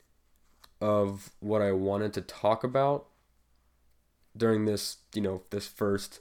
of 0.80 1.30
what 1.40 1.62
I 1.62 1.72
wanted 1.72 2.12
to 2.14 2.20
talk 2.20 2.64
about 2.64 3.06
during 4.36 4.64
this. 4.66 4.98
You 5.14 5.22
know, 5.22 5.42
this 5.50 5.66
first 5.66 6.20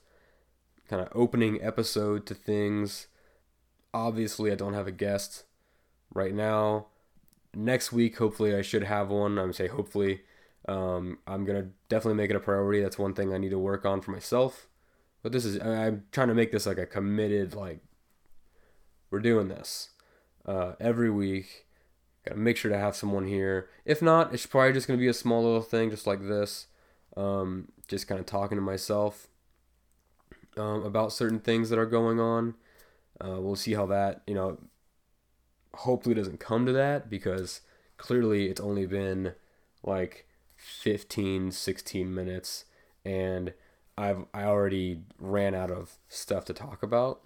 kind 0.88 1.01
of 1.01 1.10
opening 1.13 1.62
episode 1.62 2.25
to 2.27 2.34
things. 2.34 3.08
Obviously, 3.94 4.51
I 4.51 4.56
don't 4.56 4.74
have 4.74 4.88
a 4.88 4.92
guest 4.92 5.44
right 6.13 6.34
now. 6.34 6.88
Next 7.53 7.92
week, 7.92 8.18
hopefully, 8.18 8.56
I 8.56 8.62
should 8.62 8.84
have 8.84 9.10
one. 9.10 9.38
I'm 9.38 9.53
say 9.53 9.68
hopefully. 9.68 10.22
Um, 10.65 11.20
I'm 11.27 11.44
gonna 11.44 11.68
definitely 11.89 12.15
make 12.15 12.30
it 12.30 12.38
a 12.38 12.39
priority. 12.39 12.82
That's 12.82 12.98
one 12.98 13.13
thing 13.13 13.34
I 13.34 13.38
need 13.38 13.50
to 13.50 13.60
work 13.60 13.86
on 13.86 14.00
for 14.00 14.12
myself. 14.12 14.68
But 15.22 15.34
this 15.34 15.44
is 15.44 15.60
I'm 15.60 16.06
trying 16.12 16.30
to 16.30 16.34
make 16.34 16.51
this 16.51 16.65
like 16.65 16.77
a 16.77 16.86
committed 16.86 17.53
like 17.53 17.80
we're 19.12 19.20
doing 19.20 19.48
this 19.48 19.89
uh, 20.46 20.74
every 20.80 21.10
week. 21.10 21.66
Gotta 22.26 22.40
make 22.40 22.58
sure 22.58 22.72
to 22.72 22.78
have 22.78 22.96
someone 22.96 23.28
here. 23.28 23.70
If 23.86 24.02
not, 24.02 24.34
it's 24.34 24.46
probably 24.46 24.74
just 24.74 24.88
gonna 24.88 25.00
be 25.00 25.08
a 25.08 25.14
small 25.14 25.44
little 25.44 25.62
thing, 25.62 25.90
just 25.90 26.08
like 26.08 26.22
this. 26.22 26.68
Um, 27.16 27.70
just 27.88 28.08
kind 28.08 28.20
of 28.20 28.26
talking 28.26 28.58
to 28.58 28.62
myself 28.62 29.28
um, 30.58 30.84
about 30.84 31.14
certain 31.14 31.40
things 31.40 31.70
that 31.70 31.80
are 31.80 31.86
going 31.86 32.20
on. 32.20 32.56
Uh, 33.24 33.40
we'll 33.40 33.56
see 33.56 33.74
how 33.74 33.86
that 33.88 34.22
you 34.28 34.34
know. 34.34 34.58
Hopefully, 35.76 36.16
doesn't 36.16 36.40
come 36.40 36.66
to 36.66 36.72
that 36.74 37.10
because 37.10 37.62
clearly 37.98 38.48
it's 38.48 38.62
only 38.62 38.86
been 38.86 39.34
like 39.84 40.28
15, 40.58 41.52
16 41.52 42.14
minutes, 42.14 42.66
and 43.04 43.54
I've 43.98 44.26
I 44.34 44.44
already 44.44 45.02
ran 45.20 45.56
out 45.56 45.72
of 45.72 45.98
stuff 46.10 46.46
to 46.46 46.54
talk 46.54 46.84
about. 46.84 47.22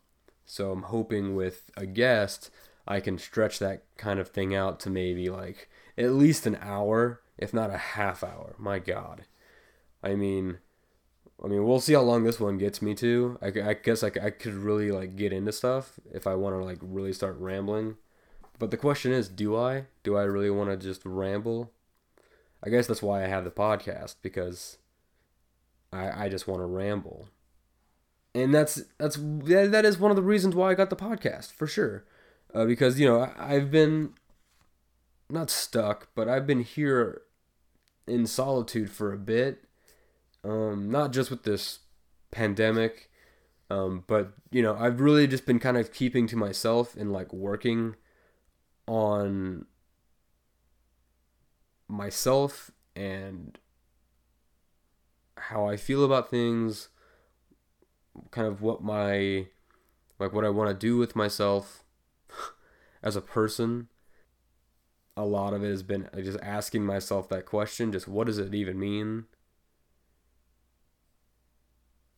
So 0.46 0.72
I'm 0.72 0.84
hoping 0.84 1.36
with 1.36 1.70
a 1.76 1.86
guest, 1.86 2.50
I 2.88 3.00
can 3.00 3.18
stretch 3.18 3.60
that 3.60 3.84
kind 3.98 4.20
of 4.20 4.30
thing 4.30 4.56
out 4.56 4.80
to 4.82 4.90
maybe 4.90 5.30
like 5.30 5.70
at 5.98 6.12
least 6.12 6.46
an 6.46 6.58
hour, 6.62 7.22
if 7.38 7.54
not 7.54 7.70
a 7.70 7.78
half 7.78 8.24
hour. 8.24 8.56
My 8.58 8.80
God, 8.80 9.26
I 10.02 10.16
mean, 10.16 10.60
I 11.44 11.48
mean, 11.48 11.66
we'll 11.66 11.80
see 11.80 11.94
how 11.94 12.02
long 12.02 12.24
this 12.24 12.40
one 12.40 12.58
gets 12.58 12.82
me 12.82 12.96
to. 12.96 13.38
I, 13.42 13.48
I 13.48 13.74
guess 13.74 14.04
I, 14.04 14.08
I 14.08 14.30
could 14.30 14.54
really 14.54 14.92
like 14.92 15.16
get 15.16 15.34
into 15.34 15.52
stuff 15.52 16.00
if 16.12 16.26
I 16.26 16.36
want 16.36 16.56
to 16.56 16.64
like 16.64 16.80
really 16.82 17.14
start 17.14 17.38
rambling. 17.40 17.98
But 18.60 18.72
the 18.72 18.78
question 18.78 19.12
is, 19.12 19.30
do 19.30 19.56
I? 19.56 19.86
Do 20.04 20.18
I 20.18 20.24
really 20.24 20.50
want 20.50 20.70
to 20.70 20.78
just 20.78 21.02
ramble? 21.06 21.72
I 22.64 22.70
guess 22.70 22.88
that's 22.88 23.04
why 23.04 23.24
I 23.24 23.28
have 23.28 23.44
the 23.44 23.52
podcast 23.52 24.16
because 24.22 24.78
I 25.92 26.26
I 26.26 26.30
just 26.30 26.48
want 26.48 26.62
to 26.62 26.66
ramble. 26.66 27.28
And 28.34 28.54
that's 28.54 28.82
that's 28.98 29.18
that 29.18 29.86
is 29.86 30.00
one 30.00 30.12
of 30.12 30.18
the 30.18 30.24
reasons 30.24 30.56
why 30.56 30.72
I 30.72 30.76
got 30.76 30.90
the 30.90 30.96
podcast 30.96 31.52
for 31.52 31.68
sure. 31.68 32.06
Uh, 32.54 32.66
because 32.66 33.00
you 33.00 33.08
know 33.08 33.32
I've 33.38 33.70
been 33.72 34.14
not 35.30 35.50
stuck, 35.50 36.10
but 36.16 36.30
I've 36.30 36.48
been 36.48 36.62
here 36.62 37.22
in 38.08 38.26
solitude 38.26 38.90
for 38.90 39.12
a 39.14 39.18
bit. 39.18 39.64
Um, 40.44 40.90
not 40.90 41.12
just 41.12 41.30
with 41.30 41.44
this 41.44 41.80
pandemic, 42.32 43.10
um, 43.70 44.04
but 44.08 44.34
you 44.52 44.62
know 44.62 44.76
I've 44.76 45.02
really 45.02 45.28
just 45.28 45.46
been 45.46 45.60
kind 45.60 45.78
of 45.78 45.92
keeping 45.92 46.28
to 46.28 46.36
myself 46.36 46.96
and 46.96 47.12
like 47.12 47.34
working 47.34 47.96
on 48.88 49.66
myself 51.88 52.72
and 52.96 53.58
how 55.38 55.68
I 55.68 55.76
feel 55.76 56.04
about 56.04 56.30
things, 56.30 56.90
kind 58.32 58.48
of 58.48 58.62
what 58.62 58.84
my 58.84 59.48
like 60.20 60.34
what 60.34 60.46
I 60.46 60.50
want 60.50 60.70
to 60.70 60.74
do 60.74 60.98
with 60.98 61.16
myself 61.16 61.84
as 63.04 63.16
a 63.16 63.22
person. 63.22 63.88
A 65.16 65.26
lot 65.26 65.54
of 65.54 65.64
it 65.64 65.70
has 65.70 65.84
been 65.84 66.10
just 66.16 66.40
asking 66.42 66.86
myself 66.86 67.28
that 67.30 67.46
question, 67.46 67.92
just 67.92 68.08
what 68.08 68.28
does 68.28 68.38
it 68.38 68.54
even 68.54 68.80
mean? 68.80 69.26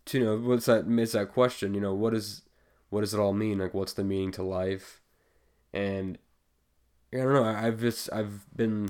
To 0.07 0.19
you 0.19 0.25
know, 0.25 0.37
what's 0.37 0.65
that 0.65 0.85
it's 0.87 1.11
that 1.13 1.31
question, 1.31 1.73
you 1.73 1.81
know, 1.81 1.93
what 1.93 2.13
is 2.13 2.41
what 2.89 3.01
does 3.01 3.13
it 3.13 3.19
all 3.19 3.33
mean? 3.33 3.59
Like 3.59 3.73
what's 3.73 3.93
the 3.93 4.03
meaning 4.03 4.31
to 4.33 4.43
life? 4.43 5.01
And 5.73 6.17
I 7.13 7.17
don't 7.17 7.33
know, 7.33 7.43
I've 7.43 7.79
just 7.79 8.11
I've 8.11 8.45
been 8.55 8.89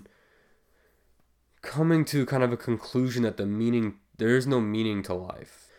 coming 1.61 2.05
to 2.05 2.25
kind 2.25 2.43
of 2.43 2.51
a 2.51 2.57
conclusion 2.57 3.23
that 3.23 3.37
the 3.37 3.45
meaning 3.45 3.99
there 4.17 4.35
is 4.35 4.47
no 4.47 4.59
meaning 4.59 5.03
to 5.03 5.13
life, 5.13 5.69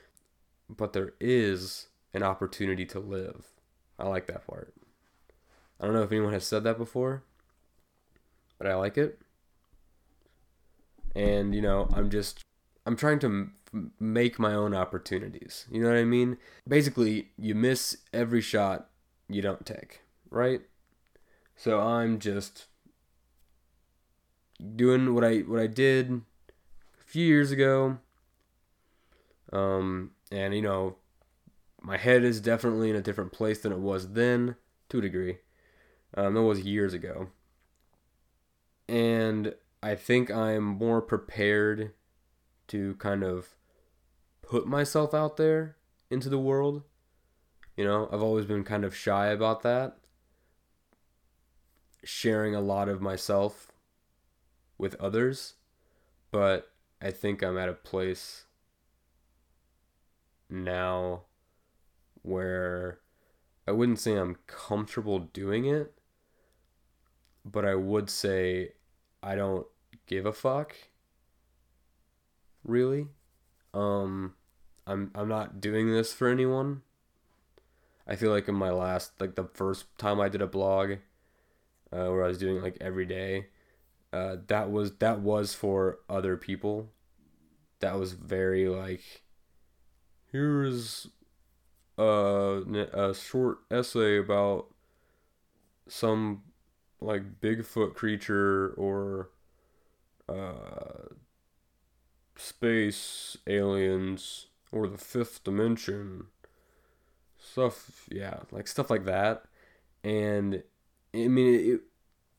but 0.68 0.92
there 0.92 1.14
is 1.20 1.88
an 2.14 2.22
opportunity 2.22 2.86
to 2.86 3.00
live. 3.00 3.46
I 3.98 4.08
like 4.08 4.26
that 4.26 4.46
part. 4.46 4.74
I 5.80 5.86
don't 5.86 5.94
know 5.94 6.02
if 6.02 6.12
anyone 6.12 6.32
has 6.32 6.44
said 6.44 6.64
that 6.64 6.76
before, 6.78 7.22
but 8.58 8.66
I 8.66 8.74
like 8.74 8.98
it. 8.98 9.18
And 11.16 11.54
you 11.54 11.62
know, 11.62 11.88
I'm 11.94 12.10
just 12.10 12.40
I'm 12.86 12.96
trying 12.96 13.18
to 13.20 13.26
m- 13.26 13.92
make 13.98 14.38
my 14.38 14.54
own 14.54 14.74
opportunities. 14.74 15.66
You 15.70 15.82
know 15.82 15.88
what 15.88 15.96
I 15.96 16.04
mean? 16.04 16.36
Basically, 16.68 17.30
you 17.38 17.54
miss 17.54 17.96
every 18.12 18.40
shot 18.40 18.90
you 19.28 19.40
don't 19.42 19.64
take, 19.64 20.02
right? 20.30 20.62
So 21.56 21.80
I'm 21.80 22.18
just 22.18 22.66
doing 24.76 25.14
what 25.14 25.24
I 25.24 25.38
what 25.38 25.60
I 25.60 25.66
did 25.66 26.10
a 26.10 27.04
few 27.04 27.26
years 27.26 27.50
ago. 27.50 27.98
Um, 29.52 30.12
and 30.30 30.54
you 30.54 30.62
know, 30.62 30.96
my 31.82 31.96
head 31.96 32.22
is 32.22 32.40
definitely 32.40 32.90
in 32.90 32.96
a 32.96 33.02
different 33.02 33.32
place 33.32 33.60
than 33.60 33.72
it 33.72 33.78
was 33.78 34.12
then, 34.12 34.56
to 34.90 34.98
a 34.98 35.02
degree. 35.02 35.38
Um, 36.14 36.34
that 36.34 36.42
was 36.42 36.60
years 36.60 36.92
ago, 36.92 37.28
and 38.88 39.54
I 39.82 39.94
think 39.94 40.30
I'm 40.30 40.64
more 40.64 41.00
prepared 41.00 41.92
to 42.68 42.94
kind 42.96 43.22
of 43.22 43.54
put 44.42 44.66
myself 44.66 45.14
out 45.14 45.36
there 45.36 45.76
into 46.10 46.28
the 46.28 46.38
world. 46.38 46.82
You 47.76 47.84
know, 47.84 48.08
I've 48.12 48.22
always 48.22 48.44
been 48.44 48.64
kind 48.64 48.84
of 48.84 48.94
shy 48.94 49.28
about 49.28 49.62
that. 49.62 49.96
Sharing 52.02 52.54
a 52.54 52.60
lot 52.60 52.88
of 52.88 53.00
myself 53.00 53.70
with 54.76 54.94
others, 54.96 55.54
but 56.30 56.72
I 57.00 57.10
think 57.10 57.42
I'm 57.42 57.58
at 57.58 57.68
a 57.68 57.74
place 57.74 58.44
now 60.48 61.22
where 62.22 62.98
I 63.66 63.72
wouldn't 63.72 64.00
say 64.00 64.14
I'm 64.16 64.36
comfortable 64.46 65.18
doing 65.20 65.66
it, 65.66 65.99
but 67.44 67.64
I 67.64 67.74
would 67.74 68.10
say 68.10 68.72
I 69.22 69.34
don't 69.34 69.66
give 70.06 70.26
a 70.26 70.32
fuck. 70.32 70.74
Really? 72.64 73.06
Um 73.74 74.34
I'm 74.86 75.10
I'm 75.14 75.28
not 75.28 75.60
doing 75.60 75.90
this 75.90 76.12
for 76.12 76.28
anyone. 76.28 76.82
I 78.06 78.16
feel 78.16 78.30
like 78.30 78.48
in 78.48 78.54
my 78.54 78.70
last 78.70 79.12
like 79.20 79.36
the 79.36 79.48
first 79.54 79.86
time 79.98 80.20
I 80.20 80.28
did 80.28 80.42
a 80.42 80.46
blog 80.46 80.92
uh, 81.92 82.06
where 82.08 82.24
I 82.24 82.28
was 82.28 82.38
doing 82.38 82.60
like 82.62 82.76
every 82.80 83.06
day 83.06 83.46
uh, 84.12 84.36
that 84.48 84.70
was 84.70 84.92
that 84.96 85.20
was 85.20 85.54
for 85.54 85.98
other 86.08 86.36
people. 86.36 86.90
That 87.80 87.98
was 87.98 88.12
very 88.12 88.68
like 88.68 89.22
here's 90.32 91.06
a, 91.96 92.62
a 92.92 93.14
short 93.14 93.58
essay 93.70 94.18
about 94.18 94.66
some 95.88 96.42
like 97.00 97.40
Bigfoot 97.40 97.94
creature 97.94 98.74
or 98.76 99.30
uh, 100.28 101.14
space 102.36 103.36
aliens 103.46 104.46
or 104.72 104.86
the 104.86 104.98
fifth 104.98 105.42
dimension 105.44 106.26
stuff 107.38 108.06
yeah 108.10 108.40
like 108.52 108.68
stuff 108.68 108.90
like 108.90 109.04
that 109.04 109.44
and 110.04 110.62
i 111.14 111.26
mean 111.26 111.72
it, 111.74 111.80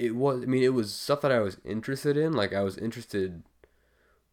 it 0.02 0.16
was 0.16 0.42
I 0.42 0.46
mean 0.46 0.64
it 0.64 0.74
was 0.74 0.94
stuff 0.94 1.22
that 1.22 1.32
I 1.32 1.40
was 1.40 1.60
interested 1.64 2.18
in. 2.18 2.34
Like 2.34 2.54
I 2.54 2.64
was 2.64 2.78
interested 2.78 3.44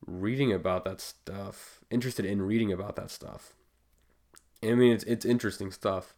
reading 0.07 0.53
about 0.53 0.85
that 0.85 1.01
stuff. 1.01 1.81
Interested 1.91 2.25
in 2.25 2.41
reading 2.43 2.73
about 2.73 2.97
that 2.97 3.11
stuff. 3.11 3.53
I 4.63 4.75
mean 4.75 4.93
it's 4.95 5.05
it's 5.05 5.27
interesting 5.27 5.71
stuff, 5.71 6.15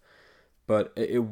but 0.66 0.92
it, 0.96 1.11
it 1.11 1.25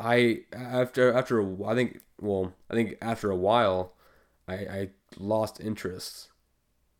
I 0.00 0.44
after 0.52 1.12
after 1.12 1.40
a, 1.40 1.64
I 1.66 1.74
think 1.74 2.00
well 2.20 2.54
I 2.70 2.74
think 2.74 2.96
after 3.02 3.30
a 3.30 3.36
while 3.36 3.94
I 4.48 4.54
I 4.54 4.90
lost 5.18 5.60
interest 5.60 6.28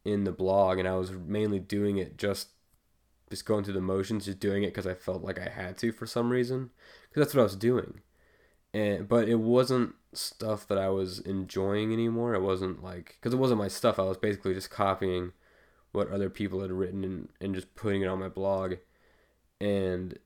in 0.05 0.25
the 0.25 0.33
blog 0.33 0.79
and 0.79 0.89
I 0.89 0.97
was 0.97 1.13
mainly 1.13 1.59
doing 1.61 1.99
it 1.99 2.17
just 2.19 2.49
just 3.31 3.47
going 3.47 3.65
through 3.65 3.75
the 3.75 3.81
motions, 3.81 4.27
just 4.27 4.41
doing 4.41 4.65
it 4.65 4.69
because 4.69 4.87
I 4.87 4.95
felt 4.95 5.23
like 5.23 5.39
I 5.41 5.49
had 5.49 5.79
to 5.79 5.93
for 5.93 6.07
some 6.07 6.31
reason. 6.31 6.71
Because 7.09 7.27
that's 7.27 7.35
what 7.35 7.43
I 7.43 7.45
was 7.45 7.57
doing 7.57 8.01
and 8.73 9.09
but 9.09 9.29
it 9.29 9.37
wasn't 9.41 9.95
stuff 10.13 10.67
that 10.69 10.79
I 10.79 10.89
was 10.89 11.21
enjoying 11.21 11.93
anymore. 11.93 12.35
It 12.35 12.43
wasn't 12.43 12.83
like 12.83 13.17
because 13.21 13.35
it 13.35 13.39
wasn't 13.39 13.61
my 13.61 13.69
stuff. 13.69 13.99
I 13.99 14.05
was 14.05 14.17
basically 14.17 14.55
just 14.55 14.71
copying 14.71 15.33
what 15.93 16.11
other 16.11 16.31
people 16.31 16.61
had 16.61 16.71
written 16.71 17.05
and, 17.05 17.29
and 17.41 17.55
just 17.55 17.75
putting 17.75 18.03
it 18.03 18.07
on 18.07 18.21
my 18.21 18.29
blog, 18.29 18.75
and 19.61 20.19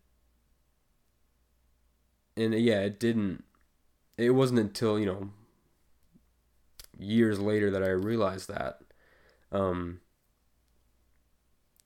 and 2.37 2.55
yeah, 2.55 2.81
it 2.81 3.01
didn't. 3.01 3.45
It 4.17 4.31
wasn't 4.31 4.61
until 4.61 4.99
you 4.99 5.07
know 5.07 5.31
years 6.99 7.41
later 7.41 7.71
that 7.71 7.83
I 7.83 7.89
realized 7.89 8.49
that. 8.49 8.81
Um, 9.53 10.01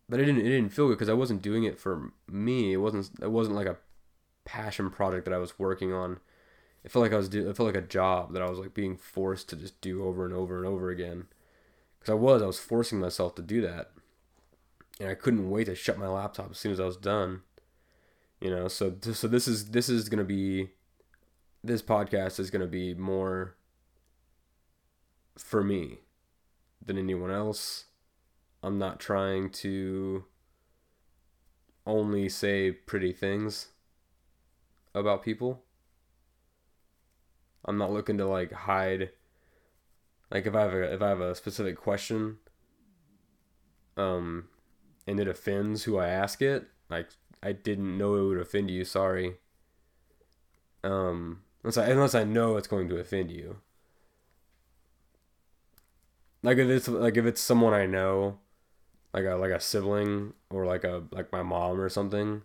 but 0.09 0.21
it 0.21 0.25
didn't. 0.25 0.41
It 0.41 0.51
didn't 0.51 0.73
feel 0.73 0.89
good 0.89 0.95
because 0.95 1.09
I 1.09 1.15
wasn't 1.15 1.43
doing 1.43 1.65
it 1.65 1.79
for 1.79 2.13
me. 2.29 2.73
It 2.73 2.79
wasn't. 2.79 3.11
It 3.21 3.31
wasn't 3.31 3.57
like 3.57 3.67
a 3.67 3.77
passion 4.45 4.91
project 4.91 5.27
that 5.27 5.35
I 5.35 5.39
was 5.39 5.59
working 5.59 5.93
on 5.93 6.21
it 6.85 6.93
felt 6.93 7.03
like 7.03 7.13
I 7.13 7.17
was 7.17 7.29
do. 7.29 7.49
It 7.49 7.57
felt 7.57 7.67
like 7.67 7.83
a 7.83 7.87
job 7.87 8.33
that 8.33 8.43
I 8.43 8.49
was 8.49 8.59
like 8.59 8.75
being 8.75 8.97
forced 8.97 9.49
to 9.51 9.57
just 9.57 9.81
do 9.81 10.05
over 10.05 10.25
and 10.25 10.33
over 10.33 10.57
and 10.57 10.67
over 10.67 10.91
again. 10.91 11.27
Because 11.99 12.13
I 12.13 12.15
was, 12.15 12.43
I 12.43 12.47
was 12.47 12.59
forcing 12.59 13.01
myself 13.01 13.35
to 13.35 13.43
do 13.43 13.61
that, 13.63 13.91
and 15.01 15.09
I 15.09 15.15
couldn't 15.15 15.51
wait 15.51 15.65
to 15.65 15.75
shut 15.75 15.99
my 15.99 16.07
laptop 16.07 16.53
as 16.53 16.59
soon 16.59 16.73
as 16.73 16.81
I 16.81 16.85
was 16.85 16.97
done. 16.97 17.43
You 18.41 18.51
know, 18.51 18.69
so 18.69 18.95
so 19.01 19.27
this 19.27 19.49
is 19.49 19.71
this 19.71 19.89
is 19.89 20.09
gonna 20.09 20.25
be, 20.25 20.71
this 21.65 21.83
podcast 21.83 22.39
is 22.39 22.51
gonna 22.51 22.67
be 22.67 22.95
more 22.95 23.57
for 25.37 25.63
me 25.65 25.99
than 26.85 26.99
anyone 26.99 27.31
else. 27.31 27.87
I'm 28.63 28.79
not 28.79 29.01
trying 29.01 29.51
to 29.51 30.25
only 31.87 32.29
say 32.29 32.71
pretty 32.71 33.13
things 33.13 33.69
about 34.95 35.23
people. 35.23 35.63
I'm 37.65 37.79
not 37.79 37.93
looking 37.93 38.19
to 38.19 38.27
like 38.27 38.53
hide. 38.53 39.11
Like 40.31 40.47
if 40.47 40.55
I 40.55 40.61
have 40.63 40.75
a 40.75 40.95
if 40.95 41.03
I 41.03 41.09
have 41.09 41.21
a 41.21 41.35
specific 41.35 41.77
question, 41.77 42.39
um, 43.97 44.49
and 45.07 45.19
it 45.19 45.29
offends 45.29 45.85
who 45.85 45.99
I 45.99 46.09
ask 46.09 46.43
it, 46.43 46.69
like 46.91 47.09
I 47.43 47.53
didn't 47.53 47.97
know 47.97 48.17
it 48.17 48.23
would 48.23 48.39
offend 48.39 48.71
you. 48.71 48.85
Sorry. 48.85 49.37
Um, 50.85 51.43
unless 51.63 51.77
I 51.77 51.87
unless 51.87 52.15
I 52.15 52.25
know 52.25 52.57
it's 52.57 52.69
going 52.69 52.89
to 52.89 52.99
offend 52.99 53.31
you. 53.31 53.59
Like 56.43 56.59
if 56.59 56.69
it's 56.69 56.89
like 56.89 57.17
if 57.17 57.25
it's 57.27 57.41
someone 57.41 57.75
I 57.75 57.87
know, 57.87 58.39
like 59.13 59.25
a 59.25 59.35
like 59.35 59.51
a 59.51 59.61
sibling 59.61 60.35
or 60.51 60.67
like 60.67 60.85
a 60.85 61.05
like 61.11 61.33
my 61.33 61.43
mom 61.43 61.81
or 61.81 61.89
something. 61.89 62.43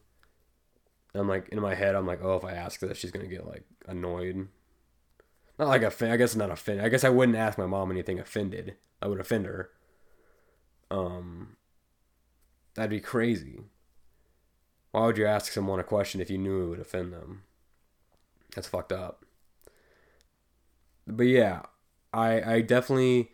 I'm 1.15 1.27
like 1.27 1.49
in 1.49 1.59
my 1.61 1.75
head, 1.75 1.93
I'm 1.93 2.07
like, 2.07 2.23
oh, 2.23 2.37
if 2.37 2.43
I 2.43 2.53
ask 2.53 2.79
this, 2.79 2.97
she's 2.97 3.11
gonna 3.11 3.27
get 3.27 3.45
like 3.45 3.63
annoyed 3.87 4.47
not 5.59 5.67
like 5.67 5.83
offend. 5.83 6.11
I 6.11 6.17
guess 6.17 6.35
not 6.35 6.51
offended. 6.51 6.85
I 6.85 6.89
guess 6.89 7.03
I 7.03 7.09
wouldn't 7.09 7.37
ask 7.37 7.57
my 7.57 7.65
mom 7.65 7.91
anything 7.91 8.19
offended. 8.19 8.75
I 9.01 9.07
would 9.07 9.19
offend 9.19 9.45
her. 9.45 9.69
Um, 10.89 11.57
that'd 12.75 12.89
be 12.89 12.99
crazy. 12.99 13.61
Why 14.93 15.07
would 15.07 15.17
you 15.17 15.25
ask 15.27 15.51
someone 15.51 15.81
a 15.81 15.83
question 15.83 16.21
if 16.21 16.29
you 16.31 16.37
knew 16.39 16.63
it 16.63 16.69
would 16.69 16.79
offend 16.79 17.11
them? 17.11 17.43
That's 18.55 18.67
fucked 18.69 18.93
up. 18.93 19.25
But 21.07 21.27
yeah, 21.27 21.63
I 22.13 22.41
I 22.55 22.61
definitely 22.61 23.31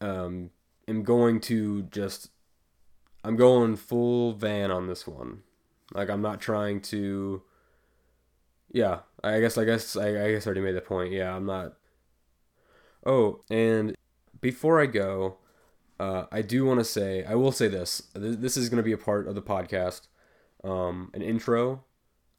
um 0.00 0.50
am 0.88 1.02
going 1.04 1.40
to 1.42 1.82
just 1.84 2.30
I'm 3.24 3.36
going 3.36 3.76
full 3.76 4.34
van 4.34 4.70
on 4.70 4.86
this 4.88 5.06
one. 5.06 5.42
Like 5.94 6.10
I'm 6.10 6.22
not 6.22 6.40
trying 6.40 6.80
to 6.82 7.42
yeah, 8.72 9.00
I 9.22 9.40
guess 9.40 9.58
I 9.58 9.64
guess 9.64 9.96
I, 9.96 10.08
I 10.08 10.32
guess 10.32 10.46
I 10.46 10.50
already 10.50 10.62
made 10.62 10.76
the 10.76 10.80
point. 10.80 11.12
Yeah, 11.12 11.34
I'm 11.34 11.46
not. 11.46 11.74
Oh, 13.04 13.42
and 13.50 13.94
before 14.40 14.80
I 14.80 14.86
go, 14.86 15.38
Uh, 16.00 16.26
I 16.32 16.42
do 16.42 16.66
want 16.66 16.80
to 16.80 16.84
say, 16.84 17.24
I 17.24 17.36
will 17.36 17.52
say 17.52 17.68
this. 17.68 18.02
This 18.14 18.56
is 18.56 18.68
going 18.70 18.78
to 18.78 18.84
be 18.84 18.92
a 18.92 18.98
part 18.98 19.28
of 19.28 19.34
the 19.36 19.42
podcast, 19.42 20.08
um, 20.64 21.10
an 21.14 21.22
intro. 21.22 21.84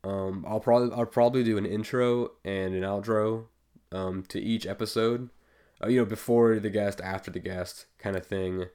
Um, 0.03 0.45
I'll 0.47 0.59
probably 0.59 0.95
I'll 0.95 1.05
probably 1.05 1.43
do 1.43 1.57
an 1.57 1.65
intro 1.65 2.31
and 2.43 2.75
an 2.75 2.83
outro 2.83 3.45
um, 3.91 4.23
to 4.29 4.39
each 4.39 4.65
episode. 4.65 5.29
Uh, 5.81 5.87
you 5.87 5.99
know, 5.99 6.05
before 6.05 6.59
the 6.59 6.69
guest, 6.69 7.01
after 7.01 7.31
the 7.31 7.39
guest, 7.39 7.85
kind 7.97 8.15
of 8.15 8.25
thing. 8.25 8.65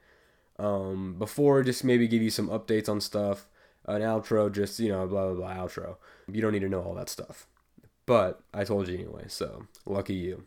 Um, 0.58 1.16
before, 1.18 1.62
just 1.62 1.84
maybe 1.84 2.08
give 2.08 2.22
you 2.22 2.30
some 2.30 2.48
updates 2.48 2.88
on 2.88 3.00
stuff. 3.00 3.48
An 3.84 4.02
outro, 4.02 4.52
just 4.52 4.78
you 4.80 4.88
know, 4.88 5.06
blah 5.06 5.32
blah 5.32 5.34
blah 5.34 5.64
outro. 5.64 5.96
You 6.30 6.42
don't 6.42 6.52
need 6.52 6.61
to 6.61 6.68
know 6.68 6.82
all 6.82 6.94
that 6.94 7.08
stuff, 7.08 7.46
but 8.06 8.40
I 8.52 8.64
told 8.64 8.88
you 8.88 8.94
anyway. 8.94 9.24
So 9.28 9.66
lucky 9.87 10.14
you. 10.14 10.44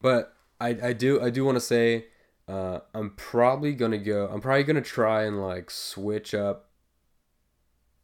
But 0.00 0.34
I, 0.60 0.68
I 0.82 0.92
do 0.92 1.20
I 1.20 1.30
do 1.30 1.44
want 1.44 1.56
to 1.56 1.60
say 1.60 2.06
uh, 2.46 2.80
I'm 2.94 3.10
probably 3.10 3.72
gonna 3.74 3.98
go. 3.98 4.28
I'm 4.28 4.40
probably 4.40 4.64
gonna 4.64 4.82
try 4.82 5.24
and 5.24 5.40
like 5.40 5.70
switch 5.70 6.34
up 6.34 6.70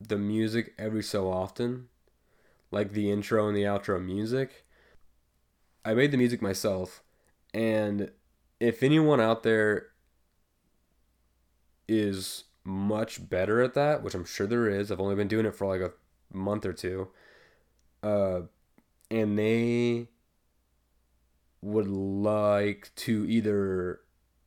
the 0.00 0.16
music 0.16 0.72
every 0.78 1.02
so 1.02 1.30
often, 1.30 1.88
like 2.70 2.92
the 2.92 3.10
intro 3.10 3.46
and 3.46 3.56
the 3.56 3.64
outro 3.64 4.02
music. 4.02 4.64
I 5.84 5.94
made 5.94 6.10
the 6.10 6.16
music 6.16 6.40
myself, 6.40 7.02
and 7.52 8.10
if 8.60 8.82
anyone 8.82 9.20
out 9.20 9.42
there 9.42 9.88
is 11.86 12.44
much 12.64 13.28
better 13.28 13.60
at 13.62 13.74
that, 13.74 14.02
which 14.02 14.14
I'm 14.14 14.24
sure 14.24 14.46
there 14.46 14.68
is, 14.68 14.90
I've 14.90 15.00
only 15.00 15.16
been 15.16 15.28
doing 15.28 15.46
it 15.46 15.54
for 15.54 15.66
like 15.66 15.80
a 15.80 15.92
month 16.32 16.64
or 16.64 16.72
two, 16.72 17.08
uh, 18.02 18.42
and 19.10 19.38
they 19.38 20.08
would 21.62 21.88
like 21.88 22.90
to 22.96 23.26
either 23.28 24.00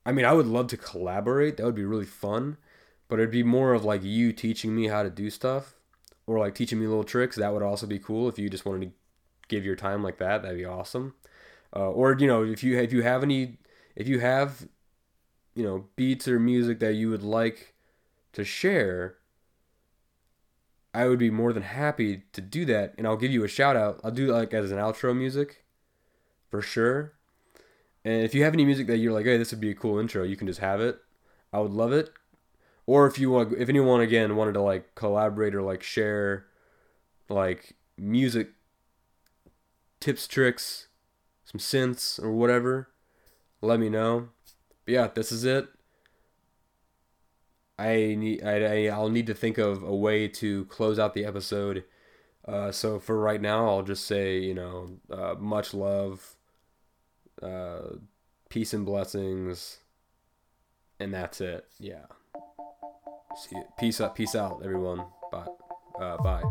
I 0.05 0.11
mean, 0.11 0.25
I 0.25 0.33
would 0.33 0.47
love 0.47 0.67
to 0.67 0.77
collaborate. 0.77 1.57
That 1.57 1.65
would 1.65 1.75
be 1.75 1.85
really 1.85 2.05
fun. 2.05 2.57
But 3.07 3.19
it'd 3.19 3.31
be 3.31 3.43
more 3.43 3.73
of 3.73 3.85
like 3.85 4.03
you 4.03 4.33
teaching 4.33 4.75
me 4.75 4.87
how 4.87 5.03
to 5.03 5.09
do 5.09 5.29
stuff 5.29 5.75
or 6.25 6.39
like 6.39 6.55
teaching 6.55 6.79
me 6.79 6.87
little 6.87 7.03
tricks. 7.03 7.35
That 7.35 7.53
would 7.53 7.61
also 7.61 7.85
be 7.85 7.99
cool 7.99 8.27
if 8.27 8.39
you 8.39 8.49
just 8.49 8.65
wanted 8.65 8.87
to 8.87 8.91
give 9.47 9.65
your 9.65 9.75
time 9.75 10.03
like 10.03 10.17
that. 10.17 10.41
That'd 10.41 10.57
be 10.57 10.65
awesome. 10.65 11.13
Uh, 11.75 11.89
or 11.89 12.15
you 12.17 12.27
know, 12.27 12.43
if 12.43 12.63
you 12.63 12.79
if 12.79 12.93
you 12.93 13.03
have 13.03 13.23
any 13.23 13.57
if 13.95 14.07
you 14.07 14.19
have 14.19 14.67
you 15.55 15.63
know 15.63 15.85
beats 15.95 16.27
or 16.27 16.39
music 16.39 16.79
that 16.79 16.93
you 16.93 17.09
would 17.09 17.23
like 17.23 17.73
to 18.33 18.43
share, 18.43 19.17
I 20.93 21.07
would 21.07 21.19
be 21.19 21.29
more 21.29 21.53
than 21.53 21.63
happy 21.63 22.23
to 22.33 22.41
do 22.41 22.65
that 22.65 22.93
and 22.97 23.07
I'll 23.07 23.17
give 23.17 23.31
you 23.31 23.43
a 23.43 23.47
shout 23.47 23.75
out. 23.75 23.99
I'll 24.03 24.11
do 24.11 24.27
like 24.27 24.53
as 24.53 24.71
an 24.71 24.77
outro 24.77 25.15
music 25.15 25.65
for 26.49 26.61
sure. 26.61 27.13
And 28.05 28.23
if 28.23 28.35
you 28.35 28.43
have 28.43 28.53
any 28.53 28.65
music 28.65 28.87
that 28.87 28.97
you're 28.97 29.13
like, 29.13 29.25
hey, 29.25 29.37
this 29.37 29.51
would 29.51 29.61
be 29.61 29.71
a 29.71 29.75
cool 29.75 29.99
intro, 29.99 30.23
you 30.23 30.35
can 30.35 30.47
just 30.47 30.59
have 30.59 30.81
it. 30.81 30.99
I 31.51 31.59
would 31.59 31.71
love 31.71 31.93
it. 31.93 32.09
Or 32.85 33.07
if 33.07 33.17
you 33.17 33.31
want, 33.31 33.53
if 33.53 33.69
anyone 33.69 34.01
again 34.01 34.35
wanted 34.35 34.53
to 34.53 34.61
like 34.61 34.93
collaborate 34.95 35.55
or 35.55 35.61
like 35.61 35.83
share, 35.83 36.45
like 37.29 37.75
music 37.97 38.49
tips, 40.01 40.27
tricks, 40.27 40.87
some 41.45 41.59
synths 41.59 42.21
or 42.21 42.31
whatever, 42.31 42.89
let 43.61 43.79
me 43.79 43.87
know. 43.87 44.29
But 44.85 44.93
yeah, 44.93 45.07
this 45.07 45.31
is 45.31 45.45
it. 45.45 45.69
I 47.79 48.15
need, 48.17 48.43
I, 48.43 48.87
I'll 48.87 49.09
need 49.09 49.27
to 49.27 49.33
think 49.33 49.57
of 49.57 49.81
a 49.81 49.95
way 49.95 50.27
to 50.27 50.65
close 50.65 50.99
out 50.99 51.13
the 51.13 51.25
episode. 51.25 51.85
Uh, 52.45 52.71
so 52.71 52.99
for 52.99 53.17
right 53.17 53.41
now, 53.41 53.67
I'll 53.67 53.83
just 53.83 54.05
say, 54.05 54.39
you 54.39 54.53
know, 54.53 54.97
uh, 55.09 55.35
much 55.39 55.73
love 55.73 56.35
uh, 57.43 57.97
peace 58.49 58.73
and 58.73 58.85
blessings, 58.85 59.79
and 60.99 61.13
that's 61.13 61.41
it. 61.41 61.65
Yeah. 61.79 62.05
See, 63.35 63.55
you. 63.55 63.63
peace 63.77 63.99
up, 63.99 64.15
peace 64.15 64.35
out, 64.35 64.61
everyone. 64.63 65.05
Bye. 65.31 65.47
Uh, 65.99 66.17
bye. 66.17 66.43